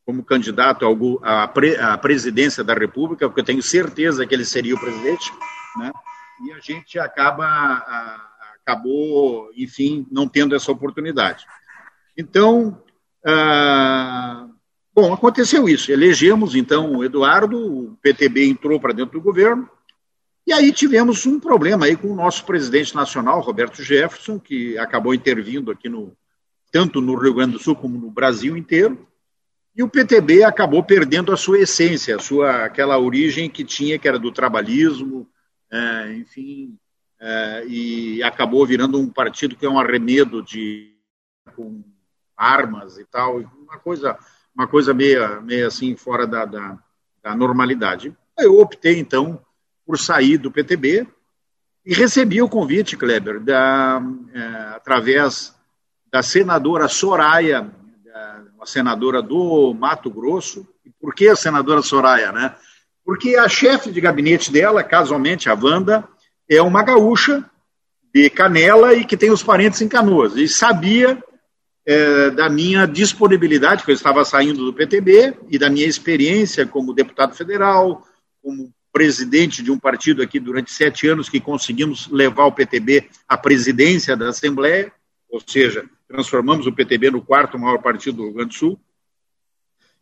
como 0.05 0.25
candidato 0.25 0.85
à 1.23 1.99
presidência 1.99 2.65
da 2.65 2.75
República, 2.75 3.29
porque 3.29 3.41
eu 3.41 3.45
tenho 3.45 3.63
certeza 3.63 4.27
que 4.27 4.35
ele 4.35 4.45
seria 4.45 4.75
o 4.75 4.81
presidente, 4.81 5.33
né? 5.77 5.93
E 6.45 6.53
a 6.53 6.59
gente 6.61 6.99
acaba 6.99 8.27
acabou, 8.63 9.51
enfim, 9.57 10.07
não 10.11 10.29
tendo 10.29 10.55
essa 10.55 10.71
oportunidade. 10.71 11.45
Então, 12.17 12.83
ah, 13.27 14.49
Bom, 14.93 15.15
aconteceu 15.15 15.69
isso. 15.69 15.93
Elegemos, 15.93 16.55
então, 16.55 16.97
o 16.97 17.05
Eduardo, 17.05 17.57
o 17.57 17.97
PTB 18.03 18.49
entrou 18.49 18.81
para 18.81 18.93
dentro 18.93 19.13
do 19.19 19.23
governo, 19.23 19.69
e 20.47 20.53
aí 20.53 20.73
tivemos 20.73 21.25
um 21.27 21.39
problema 21.39 21.87
aí 21.87 21.97
com 21.97 22.09
o 22.09 22.15
nosso 22.15 22.45
presidente 22.45 22.95
nacional, 22.95 23.41
Roberto 23.41 23.83
Jefferson, 23.83 24.39
que 24.39 24.77
acabou 24.77 25.15
intervindo 25.15 25.71
aqui 25.71 25.89
no 25.89 26.13
tanto 26.73 27.01
no 27.01 27.17
Rio 27.17 27.35
Grande 27.35 27.53
do 27.53 27.59
Sul 27.59 27.75
como 27.75 27.99
no 27.99 28.11
Brasil 28.11 28.57
inteiro, 28.57 29.07
e 29.77 29.83
o 29.83 29.89
PTB 29.89 30.45
acabou 30.45 30.83
perdendo 30.83 31.33
a 31.33 31.37
sua 31.37 31.61
essência, 31.61 32.17
a 32.17 32.19
sua 32.19 32.65
aquela 32.65 32.99
origem 32.99 33.49
que 33.49 33.65
tinha, 33.65 33.99
que 33.99 34.07
era 34.07 34.19
do 34.19 34.31
trabalhismo, 34.31 35.27
é, 35.71 36.13
enfim, 36.15 36.79
é, 37.21 37.65
e 37.67 38.23
acabou 38.23 38.67
virando 38.67 38.99
um 38.99 39.09
partido 39.09 39.57
que 39.57 39.67
é 39.67 39.71
um 39.71 39.79
arremedo 39.79 40.43
de 40.43 40.95
com 41.55 41.83
armas 42.37 42.99
e 42.99 43.05
tal, 43.05 43.39
uma 43.39 43.79
coisa 43.79 44.19
uma 44.55 44.67
coisa 44.67 44.93
meio, 44.93 45.41
meio 45.43 45.67
assim 45.67 45.95
fora 45.97 46.27
da, 46.27 46.45
da, 46.45 46.79
da 47.23 47.35
normalidade. 47.35 48.15
Eu 48.37 48.59
optei, 48.59 48.99
então, 48.99 49.41
por 49.87 49.99
sair 49.99 50.39
do 50.39 50.51
PTB 50.51 51.07
e 51.87 51.95
recebi 51.95 52.43
o 52.43 52.49
convite, 52.49 52.97
Kleber, 52.97 53.41
da, 53.41 54.03
é, 54.35 54.47
através 54.75 55.55
da 56.11 56.23
senadora 56.23 56.89
Soraya, 56.89 57.71
uma 58.61 58.67
senadora 58.67 59.23
do 59.23 59.73
Mato 59.73 60.11
Grosso. 60.11 60.69
E 60.85 60.91
por 60.91 61.15
que 61.15 61.29
a 61.29 61.35
senadora 61.35 61.81
Soraya, 61.81 62.31
né? 62.31 62.55
Porque 63.05 63.37
a 63.37 63.49
chefe 63.49 63.91
de 63.91 64.01
gabinete 64.01 64.53
dela, 64.53 64.85
casualmente, 64.85 65.49
a 65.49 65.55
Wanda, 65.55 66.07
é 66.49 66.61
uma 66.61 66.83
gaúcha 66.83 67.49
de 68.15 68.29
Canela 68.31 68.95
e 68.95 69.05
que 69.05 69.17
tem 69.17 69.31
os 69.31 69.43
parentes 69.43 69.81
em 69.81 69.89
Canoas. 69.89 70.37
E 70.37 70.49
sabia 70.49 71.23
é, 71.87 72.31
da 72.31 72.49
minha 72.49 72.87
disponibilidade, 72.87 73.85
que 73.85 73.91
eu 73.91 73.95
estava 73.95 74.25
saindo 74.25 74.65
do 74.65 74.75
PTB, 74.75 75.37
e 75.49 75.59
da 75.59 75.71
minha 75.71 75.87
experiência 75.87 76.67
como 76.67 76.95
deputado 76.95 77.35
federal, 77.35 78.07
como 78.43 78.73
presidente 78.93 79.63
de 79.63 79.71
um 79.71 79.79
partido 79.79 80.23
aqui 80.23 80.41
durante 80.41 80.73
sete 80.73 81.07
anos 81.07 81.29
que 81.29 81.41
conseguimos 81.41 82.09
levar 82.09 82.47
o 82.47 82.53
PTB 82.53 83.09
à 83.29 83.37
presidência 83.37 84.17
da 84.17 84.29
Assembleia, 84.29 84.93
ou 85.31 85.41
seja, 85.47 85.85
transformamos 86.09 86.67
o 86.67 86.73
PTB 86.73 87.11
no 87.11 87.23
quarto 87.23 87.59
maior 87.59 87.79
partido 87.79 88.17
do 88.17 88.25
Rio 88.25 88.35
Grande 88.35 88.51
do 88.51 88.55
Sul, 88.55 88.81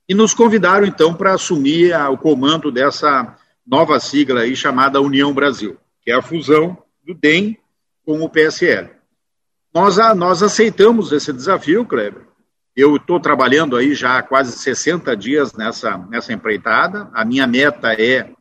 e 0.09 0.15
nos 0.15 0.33
convidaram 0.33 0.87
então 0.87 1.13
para 1.13 1.35
assumir 1.35 1.93
a, 1.93 2.09
o 2.09 2.17
comando 2.17 2.73
dessa 2.73 3.37
nova 3.67 4.01
sigla 4.01 4.41
aí 4.41 4.57
chamada 4.57 5.01
União 5.01 5.35
Brasil, 5.35 5.77
que 6.03 6.11
é 6.11 6.15
a 6.15 6.23
fusão 6.23 6.83
do 7.05 7.15
DEM 7.15 7.59
com 8.05 8.23
o 8.23 8.31
PSL. 8.31 8.91
Nós, 9.75 9.97
nós 10.17 10.43
aceitamos 10.43 11.13
esse 11.13 11.33
desafio, 11.33 11.85
Kleber. 11.85 12.27
Eu 12.75 12.97
estou 12.97 13.21
trabalhando 13.21 13.77
aí 13.77 13.95
já 13.95 14.19
há 14.19 14.23
quase 14.23 14.53
60 14.53 15.15
dias 15.17 15.53
nessa, 15.53 15.99
nessa 15.99 16.33
empreitada. 16.33 17.11
A 17.13 17.25
minha 17.25 17.47
meta 17.47 17.93
é 17.93 18.33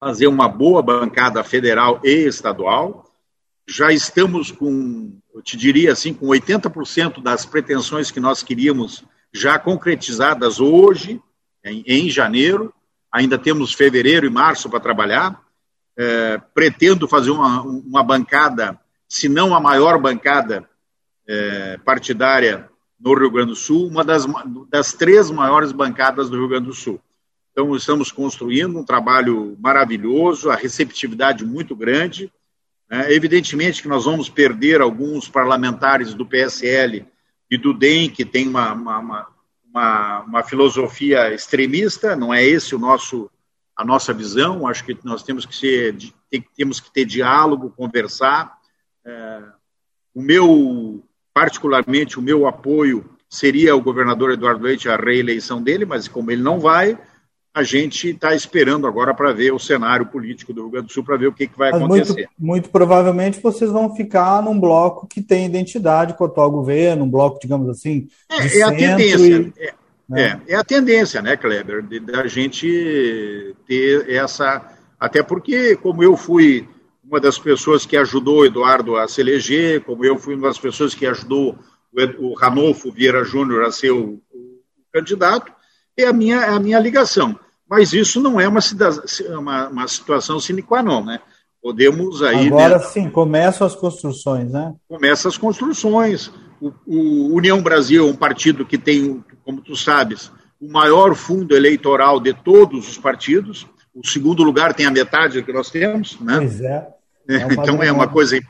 fazer 0.00 0.26
uma 0.26 0.48
boa 0.48 0.82
bancada 0.82 1.44
federal 1.44 2.00
e 2.02 2.26
estadual. 2.26 3.04
Já 3.68 3.92
estamos 3.92 4.50
com, 4.50 5.12
eu 5.34 5.42
te 5.42 5.56
diria 5.56 5.92
assim, 5.92 6.12
com 6.12 6.26
80% 6.26 7.22
das 7.22 7.44
pretensões 7.46 8.10
que 8.10 8.18
nós 8.18 8.42
queríamos 8.42 9.04
já 9.32 9.58
concretizadas 9.58 10.60
hoje, 10.60 11.20
em, 11.64 11.82
em 11.86 12.10
janeiro. 12.10 12.72
Ainda 13.12 13.38
temos 13.38 13.72
fevereiro 13.72 14.26
e 14.26 14.30
março 14.30 14.68
para 14.68 14.80
trabalhar. 14.80 15.40
É, 15.96 16.38
pretendo 16.54 17.06
fazer 17.06 17.30
uma, 17.30 17.62
uma 17.62 18.02
bancada 18.02 18.78
se 19.08 19.28
não 19.28 19.54
a 19.54 19.60
maior 19.60 20.00
bancada 20.00 20.64
é, 21.26 21.76
partidária 21.78 22.70
no 22.98 23.12
Rio 23.12 23.30
Grande 23.30 23.48
do 23.48 23.56
Sul, 23.56 23.88
uma 23.88 24.04
das, 24.04 24.24
das 24.68 24.92
três 24.92 25.30
maiores 25.30 25.72
bancadas 25.72 26.30
do 26.30 26.36
Rio 26.36 26.48
Grande 26.48 26.66
do 26.66 26.72
Sul. 26.72 27.00
Então, 27.50 27.74
estamos 27.74 28.12
construindo 28.12 28.78
um 28.78 28.84
trabalho 28.84 29.56
maravilhoso, 29.58 30.48
a 30.48 30.54
receptividade 30.54 31.44
muito 31.44 31.74
grande. 31.74 32.32
Né? 32.88 33.12
Evidentemente 33.12 33.82
que 33.82 33.88
nós 33.88 34.04
vamos 34.04 34.28
perder 34.28 34.80
alguns 34.80 35.28
parlamentares 35.28 36.14
do 36.14 36.24
PSL 36.24 37.04
e 37.50 37.58
do 37.58 37.74
DEM, 37.74 38.10
que 38.10 38.24
tem 38.24 38.48
uma, 38.48 38.72
uma, 38.72 39.26
uma, 39.64 40.20
uma 40.20 40.42
filosofia 40.42 41.34
extremista, 41.34 42.14
não 42.14 42.32
é 42.32 42.44
esse 42.44 42.74
o 42.74 42.78
nosso 42.78 43.30
a 43.76 43.84
nossa 43.84 44.12
visão. 44.12 44.66
Acho 44.66 44.84
que 44.84 44.96
nós 45.02 45.22
temos 45.22 45.46
que 45.46 45.56
ser, 45.56 45.96
temos 46.54 46.80
que 46.80 46.92
ter 46.92 47.06
diálogo, 47.06 47.72
conversar, 47.74 48.58
é, 49.04 49.42
o 50.14 50.20
meu, 50.20 51.02
particularmente, 51.32 52.18
o 52.18 52.22
meu 52.22 52.46
apoio 52.46 53.08
seria 53.28 53.74
o 53.74 53.80
governador 53.80 54.32
Eduardo 54.32 54.64
Leite, 54.64 54.88
a 54.88 54.96
reeleição 54.96 55.62
dele, 55.62 55.86
mas 55.86 56.08
como 56.08 56.30
ele 56.30 56.42
não 56.42 56.60
vai, 56.60 56.98
a 57.52 57.62
gente 57.62 58.10
está 58.10 58.34
esperando 58.34 58.86
agora 58.86 59.12
para 59.12 59.32
ver 59.32 59.52
o 59.52 59.58
cenário 59.58 60.06
político 60.06 60.52
do 60.52 60.62
Rio 60.62 60.70
Grande 60.70 60.86
do 60.86 60.92
Sul, 60.92 61.04
para 61.04 61.16
ver 61.16 61.26
o 61.26 61.32
que, 61.32 61.48
que 61.48 61.58
vai 61.58 61.72
mas 61.72 61.82
acontecer. 61.82 62.12
Muito, 62.12 62.30
muito, 62.38 62.70
provavelmente 62.70 63.40
vocês 63.40 63.70
vão 63.70 63.94
ficar 63.94 64.42
num 64.42 64.58
bloco 64.58 65.06
que 65.06 65.20
tem 65.20 65.46
identidade 65.46 66.14
com 66.14 66.24
o 66.24 66.26
atual 66.26 66.50
governo, 66.50 67.04
um 67.04 67.10
bloco, 67.10 67.40
digamos 67.40 67.68
assim. 67.68 68.08
É, 68.30 68.58
é 68.58 68.62
a 68.62 68.70
tendência. 68.70 69.26
E, 69.26 69.52
é, 69.58 69.74
né? 70.08 70.42
é, 70.48 70.52
é, 70.52 70.56
a 70.56 70.64
tendência, 70.64 71.20
né, 71.20 71.36
Kleber, 71.36 71.84
da 72.02 72.26
gente 72.26 73.54
ter 73.66 74.08
essa. 74.10 74.76
Até 74.98 75.22
porque, 75.22 75.76
como 75.76 76.04
eu 76.04 76.16
fui 76.16 76.68
uma 77.02 77.18
das 77.18 77.38
pessoas 77.38 77.84
que 77.84 77.96
ajudou 77.96 78.38
o 78.38 78.46
Eduardo 78.46 78.96
a 78.96 79.08
se 79.08 79.20
eleger, 79.20 79.82
como 79.82 80.04
eu 80.04 80.16
fui 80.16 80.36
uma 80.36 80.46
das 80.46 80.58
pessoas 80.58 80.94
que 80.94 81.04
ajudou 81.04 81.58
o 82.18 82.34
Ranolfo 82.34 82.92
Vieira 82.92 83.24
Júnior 83.24 83.64
a 83.64 83.72
ser 83.72 83.90
o, 83.90 84.20
o, 84.32 84.60
candidato, 84.92 85.52
é 86.02 86.08
a 86.08 86.12
minha, 86.12 86.36
é 86.36 86.50
a 86.50 86.60
minha 86.60 86.78
ligação. 86.78 87.38
Mas 87.68 87.92
isso 87.92 88.20
não 88.20 88.40
é 88.40 88.48
uma, 88.48 88.60
uma, 89.30 89.68
uma 89.68 89.88
situação 89.88 90.40
sine 90.40 90.62
qua 90.62 90.82
non, 90.82 91.04
né? 91.04 91.20
Podemos 91.62 92.22
aí. 92.22 92.48
Agora 92.48 92.78
né, 92.78 92.84
sim, 92.84 93.08
começam 93.08 93.66
as 93.66 93.74
construções, 93.74 94.50
né? 94.50 94.74
Começam 94.88 95.28
as 95.28 95.38
construções. 95.38 96.32
O, 96.60 96.72
o, 96.86 97.34
União 97.36 97.62
Brasil 97.62 98.06
é 98.06 98.10
um 98.10 98.16
partido 98.16 98.66
que 98.66 98.76
tem, 98.76 99.22
como 99.44 99.60
tu 99.60 99.76
sabes, 99.76 100.32
o 100.60 100.70
maior 100.70 101.14
fundo 101.14 101.54
eleitoral 101.54 102.18
de 102.18 102.34
todos 102.34 102.88
os 102.88 102.98
partidos. 102.98 103.66
O 103.94 104.06
segundo 104.06 104.42
lugar 104.42 104.74
tem 104.74 104.86
a 104.86 104.90
metade 104.90 105.42
que 105.42 105.52
nós 105.52 105.70
temos, 105.70 106.18
né? 106.20 106.38
Pois 106.38 106.60
é. 106.60 106.88
É 107.28 107.36
então 107.52 107.82
é 107.82 107.92
uma 107.92 108.08
coisa 108.08 108.40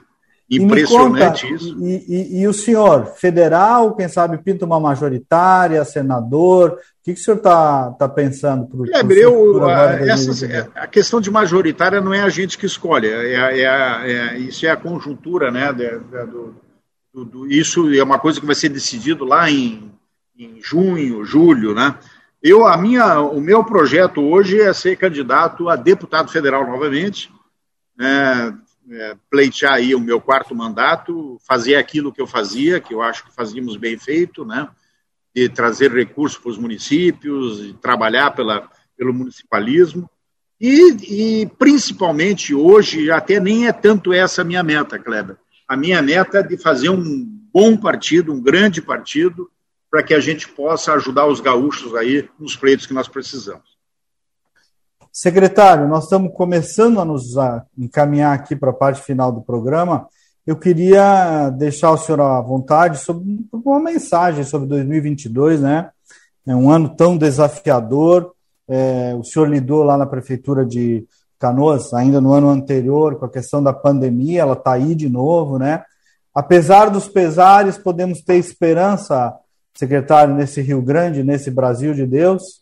impressionante 0.51 1.47
conta, 1.47 1.55
isso. 1.55 1.79
E, 1.85 2.05
e, 2.09 2.41
e, 2.41 2.49
o 2.49 2.53
senhor, 2.53 3.07
federal, 3.07 3.95
quem 3.95 4.09
sabe 4.09 4.39
pinta 4.39 4.65
uma 4.65 4.81
majoritária, 4.81 5.85
senador, 5.85 6.73
o 6.73 6.77
que, 7.05 7.15
que 7.15 7.21
o 7.21 7.23
senhor 7.23 7.37
está 7.37 7.91
tá 7.93 8.09
pensando 8.09 8.67
para 8.67 8.81
o 8.81 8.85
Kleber, 8.85 9.19
eu, 9.19 9.65
a, 9.65 9.93
essa, 9.93 10.71
a 10.75 10.87
questão 10.89 11.21
de 11.21 11.31
majoritária 11.31 12.01
não 12.01 12.13
é 12.13 12.21
a 12.21 12.29
gente 12.29 12.59
que 12.59 12.67
escolhe, 12.67 13.07
é, 13.07 13.61
é, 13.61 13.63
é 13.63 14.39
isso 14.39 14.67
é 14.67 14.71
a 14.71 14.77
conjuntura, 14.77 15.51
né? 15.53 15.73
Do, 15.73 16.55
do, 17.13 17.25
do, 17.25 17.47
isso 17.47 17.93
é 17.95 18.03
uma 18.03 18.19
coisa 18.19 18.41
que 18.41 18.47
vai 18.47 18.55
ser 18.55 18.71
decidido 18.71 19.25
lá 19.25 19.49
em, 19.49 19.93
em 20.37 20.61
junho, 20.61 21.25
julho, 21.25 21.75
né? 21.75 21.95
Eu, 22.43 22.67
a 22.67 22.77
minha, 22.77 23.21
o 23.21 23.41
meu 23.41 23.63
projeto 23.63 24.23
hoje 24.23 24.61
é 24.61 24.73
ser 24.73 24.97
candidato 24.97 25.69
a 25.69 25.77
deputado 25.77 26.31
federal 26.31 26.67
novamente, 26.67 27.31
né, 27.97 28.57
é, 28.91 29.17
pleitear 29.31 29.75
aí 29.75 29.95
o 29.95 30.01
meu 30.01 30.21
quarto 30.21 30.55
mandato, 30.55 31.39
fazer 31.47 31.77
aquilo 31.77 32.13
que 32.13 32.21
eu 32.21 32.27
fazia, 32.27 32.81
que 32.81 32.93
eu 32.93 33.03
acho 33.03 33.25
que 33.25 33.35
fazíamos 33.35 33.77
bem 33.77 33.99
feito, 33.99 34.45
né, 34.45 34.69
de 35.35 35.49
trazer 35.49 35.93
recursos 35.93 36.39
para 36.39 36.51
os 36.51 36.59
municípios, 36.59 37.63
de 37.63 37.75
trabalhar 37.75 38.33
pela, 38.33 38.69
pelo 38.97 39.15
municipalismo, 39.15 40.11
e, 40.61 41.43
e, 41.43 41.47
principalmente 41.59 42.55
hoje, 42.55 43.11
até 43.11 43.41
nem 43.41 43.67
é 43.67 43.73
tanto 43.73 44.13
essa 44.13 44.43
a 44.43 44.45
minha 44.45 44.63
meta, 44.63 44.99
Kleber. 44.99 45.39
A 45.67 45.75
minha 45.75 46.03
meta 46.03 46.41
é 46.41 46.43
de 46.43 46.59
fazer 46.59 46.91
um 46.91 47.25
bom 47.53 47.77
partido, 47.77 48.33
um 48.33 48.43
grande 48.43 48.83
partido, 48.83 49.51
para 49.91 50.03
que 50.03 50.13
a 50.13 50.21
gente 50.21 50.49
possa 50.49 50.93
ajudar 50.93 51.27
os 51.27 51.41
gaúchos 51.41 51.95
aí 51.95 52.29
nos 52.39 52.57
pleitos 52.57 52.87
que 52.87 52.93
nós 52.93 53.09
precisamos. 53.09 53.70
Secretário, 55.13 55.89
nós 55.89 56.05
estamos 56.05 56.33
começando 56.33 57.01
a 57.01 57.05
nos 57.05 57.35
encaminhar 57.77 58.33
aqui 58.33 58.55
para 58.55 58.71
a 58.71 58.75
parte 58.75 59.03
final 59.03 59.33
do 59.33 59.41
programa. 59.41 60.07
Eu 60.47 60.57
queria 60.57 61.51
deixar 61.51 61.91
o 61.91 61.97
senhor 61.97 62.21
à 62.21 62.41
vontade 62.41 62.99
sobre 62.99 63.45
uma 63.53 63.81
mensagem 63.81 64.45
sobre 64.45 64.69
2022, 64.69 65.61
né? 65.61 65.91
É 66.47 66.55
um 66.55 66.71
ano 66.71 66.89
tão 66.97 67.17
desafiador. 67.17 68.33
é, 68.69 69.15
o 69.19 69.25
senhor 69.25 69.49
lidou 69.49 69.83
lá 69.83 69.97
na 69.99 70.07
prefeitura 70.07 70.65
de 70.65 71.05
Canoas, 71.41 71.93
ainda 71.93 72.21
no 72.21 72.33
ano 72.33 72.49
anterior, 72.49 73.17
com 73.17 73.25
a 73.25 73.31
questão 73.31 73.63
da 73.63 73.73
pandemia, 73.73 74.43
ela 74.43 74.53
está 74.53 74.73
aí 74.73 74.95
de 74.95 75.09
novo, 75.09 75.59
né? 75.59 75.83
Apesar 76.35 76.89
dos 76.91 77.09
pesares, 77.09 77.77
podemos 77.79 78.21
ter 78.21 78.37
esperança, 78.37 79.35
secretário, 79.75 80.35
nesse 80.35 80.61
Rio 80.61 80.81
Grande, 80.81 81.25
nesse 81.25 81.51
Brasil 81.51 81.95
de 81.95 82.07
Deus? 82.07 82.60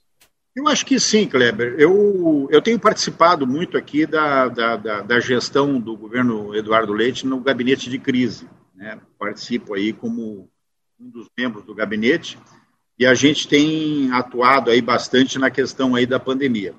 Eu 0.58 0.66
acho 0.66 0.84
que 0.84 0.98
sim, 0.98 1.24
Kleber. 1.24 1.76
Eu, 1.78 2.48
eu 2.50 2.60
tenho 2.60 2.80
participado 2.80 3.46
muito 3.46 3.78
aqui 3.78 4.04
da, 4.04 4.48
da, 4.48 4.76
da, 4.76 5.02
da 5.02 5.20
gestão 5.20 5.78
do 5.78 5.96
governo 5.96 6.52
Eduardo 6.52 6.92
Leite 6.92 7.24
no 7.24 7.38
gabinete 7.38 7.88
de 7.88 7.96
crise. 7.96 8.48
Né? 8.74 8.98
Participo 9.16 9.74
aí 9.74 9.92
como 9.92 10.50
um 10.98 11.10
dos 11.10 11.28
membros 11.38 11.64
do 11.64 11.76
gabinete 11.76 12.36
e 12.98 13.06
a 13.06 13.14
gente 13.14 13.46
tem 13.46 14.10
atuado 14.10 14.72
aí 14.72 14.82
bastante 14.82 15.38
na 15.38 15.48
questão 15.48 15.94
aí 15.94 16.04
da 16.04 16.18
pandemia. 16.18 16.74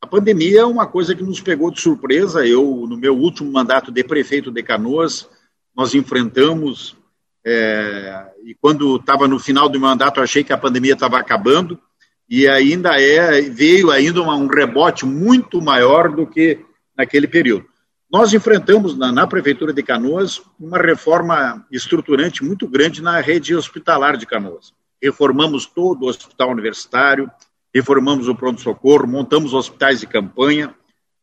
A 0.00 0.06
pandemia 0.06 0.60
é 0.60 0.64
uma 0.64 0.86
coisa 0.86 1.12
que 1.12 1.24
nos 1.24 1.40
pegou 1.40 1.72
de 1.72 1.80
surpresa. 1.80 2.46
Eu, 2.46 2.86
no 2.88 2.96
meu 2.96 3.18
último 3.18 3.50
mandato 3.50 3.90
de 3.90 4.04
prefeito 4.04 4.52
de 4.52 4.62
Canoas, 4.62 5.28
nós 5.74 5.92
enfrentamos, 5.92 6.96
é, 7.44 8.30
e 8.44 8.54
quando 8.54 8.94
estava 8.94 9.26
no 9.26 9.40
final 9.40 9.68
do 9.68 9.80
mandato, 9.80 10.20
achei 10.20 10.44
que 10.44 10.52
a 10.52 10.56
pandemia 10.56 10.92
estava 10.92 11.18
acabando, 11.18 11.80
e 12.28 12.46
ainda 12.46 13.00
é, 13.00 13.40
veio 13.42 13.90
ainda 13.90 14.22
uma, 14.22 14.36
um 14.36 14.46
rebote 14.46 15.06
muito 15.06 15.62
maior 15.62 16.14
do 16.14 16.26
que 16.26 16.60
naquele 16.96 17.26
período. 17.26 17.66
Nós 18.10 18.32
enfrentamos 18.32 18.96
na, 18.96 19.12
na, 19.12 19.26
Prefeitura 19.26 19.72
de 19.72 19.82
Canoas 19.82 20.40
uma 20.58 20.78
reforma 20.78 21.66
estruturante 21.70 22.44
muito 22.44 22.66
grande 22.66 23.02
na 23.02 23.20
rede 23.20 23.54
hospitalar 23.54 24.16
de 24.16 24.26
Canoas 24.26 24.72
reformamos 25.02 25.66
todo 25.66 26.02
o 26.04 26.08
hospital 26.08 26.50
universitário, 26.50 27.30
reformamos 27.74 28.28
o 28.28 28.34
pronto-socorro, 28.34 29.06
montamos 29.06 29.54
hospitais 29.54 30.00
de 30.00 30.06
campanha, 30.06 30.74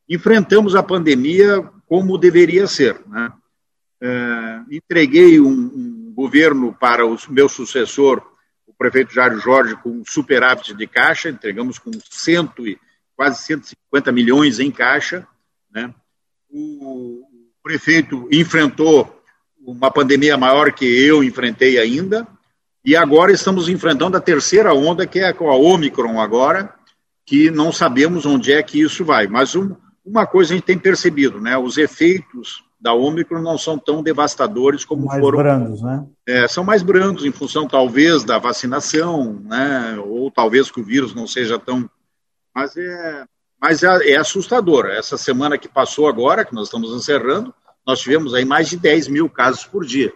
enfrentamos 0.10 0.76
a 0.76 0.84
pandemia 0.84 1.62
como 1.88 2.18
deveria 2.18 2.68
ser. 2.68 3.00
Né? 3.08 3.32
É, 4.02 4.62
entreguei 4.72 5.40
um, 5.40 5.50
um, 5.50 6.14
governo 6.16 6.74
para 6.74 7.06
o 7.06 7.18
meu 7.30 7.50
sucessor, 7.50 8.24
prefeito 8.78 9.14
Jário 9.14 9.40
Jorge, 9.40 9.76
com 9.76 10.04
superávit 10.06 10.74
de 10.74 10.88
caixa, 10.88 11.30
entregamos 11.30 11.80
com 11.80 11.92
cento 12.10 12.68
e, 12.68 12.80
quase 13.16 13.42
150 13.44 14.12
milhões 14.12 14.60
em 14.60 14.70
caixa. 14.70 15.28
Né? 15.72 15.94
O 16.50 17.24
prefeito 17.64 18.28
enfrentou 18.32 19.22
uma 19.60 19.90
pandemia 19.90 20.38
maior 20.38 20.72
que 20.72 20.86
eu 20.86 21.24
enfrentei 21.24 21.80
ainda, 21.80 22.28
e 22.84 22.96
agora 22.96 23.32
estamos 23.32 23.68
enfrentando 23.68 24.16
a 24.16 24.22
terceira 24.22 24.72
onda, 24.74 25.08
que 25.08 25.20
é 25.20 25.34
com 25.34 25.50
a 25.50 25.56
Omicron 25.56 26.20
agora, 26.20 26.76
que 27.26 27.50
não 27.50 27.72
sabemos 27.72 28.28
onde 28.28 28.54
é 28.54 28.62
que 28.62 28.80
isso 28.80 29.04
vai. 29.04 29.26
Mas 29.26 29.56
um, 29.56 29.76
uma 30.06 30.28
coisa 30.28 30.54
a 30.54 30.56
gente 30.56 30.66
tem 30.66 30.78
percebido, 30.78 31.42
né? 31.42 31.58
Os 31.58 31.80
efeitos 31.80 32.64
da 32.86 32.94
Omicron 32.94 33.42
não 33.42 33.58
são 33.58 33.80
tão 33.80 34.04
devastadores 34.04 34.86
como 34.86 35.08
mais 35.08 35.20
foram. 35.20 35.40
brandos, 35.40 35.82
né? 35.82 36.06
É, 36.24 36.48
são 36.48 36.64
mais 36.64 36.84
brandos 36.84 37.26
em 37.26 37.32
função, 37.32 37.68
talvez, 37.68 38.24
da 38.24 38.38
vacinação, 38.38 39.42
né? 39.44 39.98
Ou 40.06 40.30
talvez 40.30 40.70
que 40.70 40.80
o 40.80 40.84
vírus 40.84 41.16
não 41.16 41.26
seja 41.26 41.58
tão. 41.58 41.90
Mas 42.54 42.78
é, 42.78 43.26
mas 43.60 43.82
é, 43.82 44.12
é 44.12 44.18
assustador. 44.18 44.86
Essa 44.86 45.18
semana 45.18 45.58
que 45.58 45.68
passou 45.68 46.08
agora, 46.08 46.46
que 46.46 46.54
nós 46.54 46.68
estamos 46.68 46.92
encerrando, 46.92 47.52
nós 47.88 48.02
tivemos 48.02 48.36
aí 48.36 48.46
mais 48.46 48.70
de 48.70 48.78
10 48.78 49.08
mil 49.08 49.28
casos 49.28 49.66
por 49.66 49.84
dia. 49.84 50.14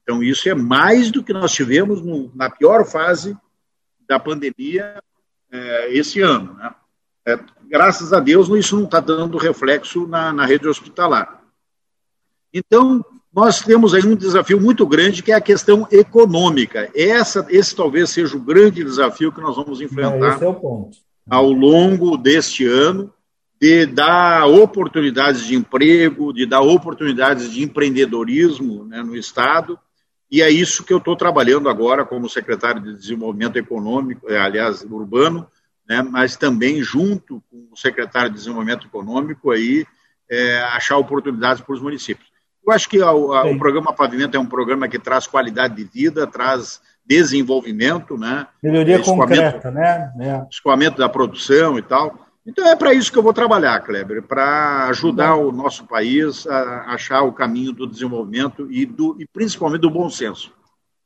Então, 0.00 0.22
isso 0.22 0.48
é 0.48 0.54
mais 0.54 1.10
do 1.10 1.20
que 1.20 1.32
nós 1.32 1.50
tivemos 1.50 2.00
no, 2.00 2.30
na 2.32 2.48
pior 2.48 2.84
fase 2.84 3.36
da 4.08 4.20
pandemia 4.20 5.02
é, 5.50 5.92
esse 5.92 6.20
ano. 6.20 6.54
Né? 6.54 6.72
É, 7.26 7.40
graças 7.68 8.12
a 8.12 8.20
Deus, 8.20 8.48
isso 8.50 8.76
não 8.76 8.84
está 8.84 9.00
dando 9.00 9.36
reflexo 9.36 10.06
na, 10.06 10.32
na 10.32 10.46
rede 10.46 10.68
hospitalar. 10.68 11.42
Então, 12.54 13.04
nós 13.34 13.60
temos 13.60 13.92
aí 13.92 14.06
um 14.06 14.14
desafio 14.14 14.60
muito 14.60 14.86
grande, 14.86 15.24
que 15.24 15.32
é 15.32 15.34
a 15.34 15.40
questão 15.40 15.88
econômica. 15.90 16.88
Essa, 16.94 17.44
esse 17.50 17.74
talvez 17.74 18.10
seja 18.10 18.36
o 18.36 18.40
grande 18.40 18.84
desafio 18.84 19.32
que 19.32 19.40
nós 19.40 19.56
vamos 19.56 19.80
enfrentar 19.80 20.40
é, 20.40 20.46
é 20.46 20.94
ao 21.28 21.50
longo 21.50 22.16
deste 22.16 22.64
ano, 22.64 23.12
de 23.60 23.86
dar 23.86 24.46
oportunidades 24.46 25.46
de 25.46 25.56
emprego, 25.56 26.32
de 26.32 26.46
dar 26.46 26.60
oportunidades 26.60 27.50
de 27.50 27.62
empreendedorismo 27.62 28.84
né, 28.84 29.02
no 29.02 29.16
Estado, 29.16 29.78
e 30.30 30.42
é 30.42 30.50
isso 30.50 30.84
que 30.84 30.92
eu 30.92 30.98
estou 30.98 31.16
trabalhando 31.16 31.68
agora 31.68 32.04
como 32.04 32.28
secretário 32.28 32.82
de 32.82 32.94
Desenvolvimento 32.94 33.56
Econômico, 33.56 34.30
é, 34.30 34.38
aliás, 34.38 34.82
urbano, 34.82 35.46
né, 35.88 36.02
mas 36.02 36.36
também 36.36 36.82
junto 36.82 37.42
com 37.50 37.68
o 37.72 37.76
secretário 37.76 38.30
de 38.30 38.36
Desenvolvimento 38.36 38.86
Econômico 38.86 39.50
aí 39.50 39.86
é, 40.30 40.58
achar 40.72 40.98
oportunidades 40.98 41.62
para 41.62 41.74
os 41.74 41.80
municípios. 41.80 42.33
Eu 42.66 42.72
acho 42.72 42.88
que 42.88 43.02
a, 43.02 43.08
a, 43.08 43.46
o 43.46 43.58
programa 43.58 43.92
Pavimento 43.92 44.36
é 44.36 44.40
um 44.40 44.46
programa 44.46 44.88
que 44.88 44.98
traz 44.98 45.26
qualidade 45.26 45.74
de 45.74 45.84
vida, 45.84 46.26
traz 46.26 46.80
desenvolvimento, 47.06 48.16
né? 48.16 48.46
Melhoria 48.62 48.98
concreta, 49.02 49.70
né? 49.70 50.12
É. 50.18 50.46
Escoamento 50.50 50.98
da 50.98 51.08
produção 51.08 51.78
e 51.78 51.82
tal. 51.82 52.18
Então 52.46 52.66
é 52.66 52.76
para 52.76 52.92
isso 52.92 53.10
que 53.10 53.18
eu 53.18 53.22
vou 53.22 53.32
trabalhar, 53.32 53.80
Kleber, 53.80 54.22
para 54.22 54.86
ajudar 54.88 55.36
o 55.36 55.50
nosso 55.50 55.86
país 55.86 56.46
a 56.46 56.92
achar 56.94 57.22
o 57.22 57.32
caminho 57.32 57.72
do 57.72 57.86
desenvolvimento 57.86 58.70
e, 58.70 58.84
do, 58.84 59.16
e 59.18 59.26
principalmente 59.26 59.80
do 59.80 59.90
bom 59.90 60.10
senso. 60.10 60.52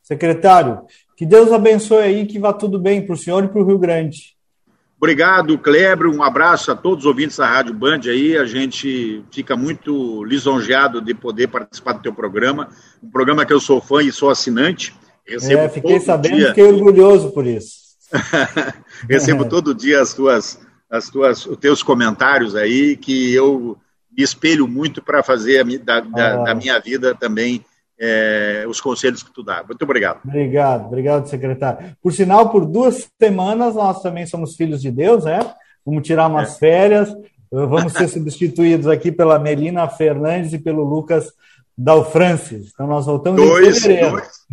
Secretário, 0.03 0.83
que 1.17 1.27
Deus 1.27 1.53
abençoe 1.53 2.03
aí, 2.03 2.27
que 2.27 2.39
vá 2.39 2.53
tudo 2.53 2.79
bem 2.79 3.05
para 3.05 3.13
o 3.13 3.17
senhor 3.17 3.45
e 3.45 3.49
para 3.49 3.61
o 3.61 3.65
Rio 3.65 3.79
Grande. 3.79 4.38
Obrigado, 4.99 5.57
Kleber. 5.57 6.09
Um 6.09 6.23
abraço 6.23 6.73
a 6.73 6.77
todos 6.77 7.05
os 7.05 7.07
ouvintes 7.07 7.37
da 7.37 7.49
Rádio 7.49 7.73
Band 7.73 8.01
aí. 8.07 8.37
A 8.37 8.45
gente 8.45 9.25
fica 9.31 9.57
muito 9.57 10.25
lisonjeado 10.25 11.01
de 11.01 11.15
poder 11.15 11.47
participar 11.47 11.93
do 11.93 12.03
teu 12.03 12.13
programa. 12.13 12.69
Um 13.03 13.09
programa 13.09 13.47
que 13.47 13.53
eu 13.53 13.61
sou 13.61 13.81
fã 13.81 14.03
e 14.03 14.11
sou 14.11 14.29
assinante. 14.29 14.93
Recebo 15.27 15.63
é, 15.63 15.69
fiquei 15.69 16.01
sabendo, 16.01 16.37
dia... 16.37 16.49
fiquei 16.49 16.65
orgulhoso 16.65 17.31
por 17.31 17.47
isso. 17.47 17.77
Recebo 19.09 19.45
todo 19.49 19.75
dia 19.75 20.01
as 20.01 20.15
tuas 20.15 20.59
as 20.91 21.11
tuas, 21.11 21.45
os 21.47 21.57
teus 21.59 21.83
comentários 21.83 22.57
aí, 22.57 22.97
que 22.97 23.33
eu 23.35 23.77
me 24.11 24.23
espelho 24.23 24.67
muito 24.67 25.03
para 25.03 25.23
fazer 25.23 25.61
a, 25.61 25.79
da, 25.85 26.01
da, 26.01 26.35
ah. 26.35 26.45
da, 26.45 26.55
minha 26.55 26.79
vida 26.79 27.15
também 27.15 27.65
é, 28.01 28.65
os 28.69 28.81
conselhos 28.81 29.23
que 29.23 29.33
tu 29.33 29.43
dá. 29.43 29.65
Muito 29.67 29.83
obrigado. 29.83 30.21
Obrigado, 30.25 30.87
obrigado, 30.87 31.29
secretário. 31.29 31.97
Por 32.03 32.13
sinal, 32.13 32.51
por 32.51 32.65
duas 32.65 33.09
semanas 33.21 33.75
nós 33.75 34.01
também 34.03 34.27
somos 34.27 34.55
filhos 34.55 34.81
de 34.81 34.91
Deus, 34.91 35.25
né? 35.25 35.41
Vamos 35.85 36.07
tirar 36.07 36.29
umas 36.29 36.55
é. 36.55 36.59
férias, 36.59 37.15
vamos 37.51 37.93
ser 37.93 38.09
substituídos 38.09 38.87
aqui 38.87 39.11
pela 39.11 39.39
Melina 39.39 39.89
Fernandes 39.89 40.53
e 40.53 40.59
pelo 40.59 40.85
Lucas 40.85 41.33
Dalfrancis. 41.77 42.71
Então 42.73 42.87
nós 42.87 43.07
voltamos 43.07 43.41
dois. 43.41 43.83
Dois, 43.83 44.47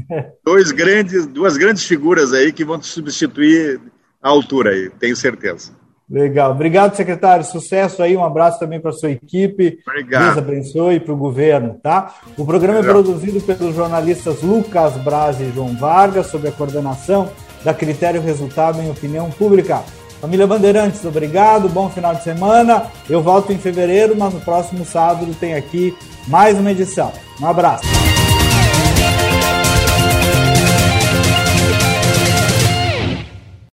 dois 0.44 0.72
grandes, 0.72 1.28
duas 1.28 1.58
grandes 1.58 1.86
figuras 1.86 2.34
aí 2.34 2.52
que 2.52 2.66
vão 2.66 2.80
te 2.80 2.88
substituir 2.88 3.80
à 4.22 4.30
altura 4.30 4.72
aí, 4.72 4.90
tenho 4.90 5.16
certeza. 5.16 5.72
Legal. 6.10 6.52
Obrigado, 6.52 6.96
secretário. 6.96 7.44
Sucesso 7.44 8.04
aí. 8.04 8.16
Um 8.16 8.24
abraço 8.24 8.60
também 8.60 8.80
para 8.80 8.92
a 8.92 8.94
sua 8.94 9.10
equipe. 9.12 9.80
Obrigado. 9.88 10.24
Deus 10.24 10.38
abençoe 10.38 11.00
para 11.00 11.14
o 11.14 11.18
governo, 11.18 11.80
tá? 11.82 12.14
O 12.38 12.46
programa 12.46 12.80
Legal. 12.80 13.00
é 13.00 13.02
produzido 13.02 13.42
pelos 13.42 13.76
jornalistas 13.76 14.42
Lucas 14.44 14.94
Braz 14.98 15.40
e 15.40 15.52
João 15.52 15.76
Vargas, 15.76 16.28
sob 16.28 16.48
a 16.48 16.52
coordenação 16.52 17.30
da 17.64 17.74
Critério 17.74 18.22
Resultado 18.22 18.80
em 18.82 18.90
Opinião 18.90 19.30
Pública. 19.32 19.82
Família 20.22 20.48
Bandeirantes, 20.48 21.04
obrigado. 21.04 21.68
Bom 21.70 21.90
final 21.90 22.16
de 22.16 22.24
semana. 22.24 22.86
Eu 23.10 23.22
volto 23.22 23.52
em 23.52 23.58
fevereiro, 23.58 24.16
mas 24.18 24.34
no 24.34 24.40
próximo 24.42 24.86
sábado 24.86 25.36
tem 25.40 25.56
aqui 25.56 25.96
mais 26.28 26.58
uma 26.58 26.72
edição. 26.72 27.12
Um 27.42 27.48
abraço. 27.48 27.86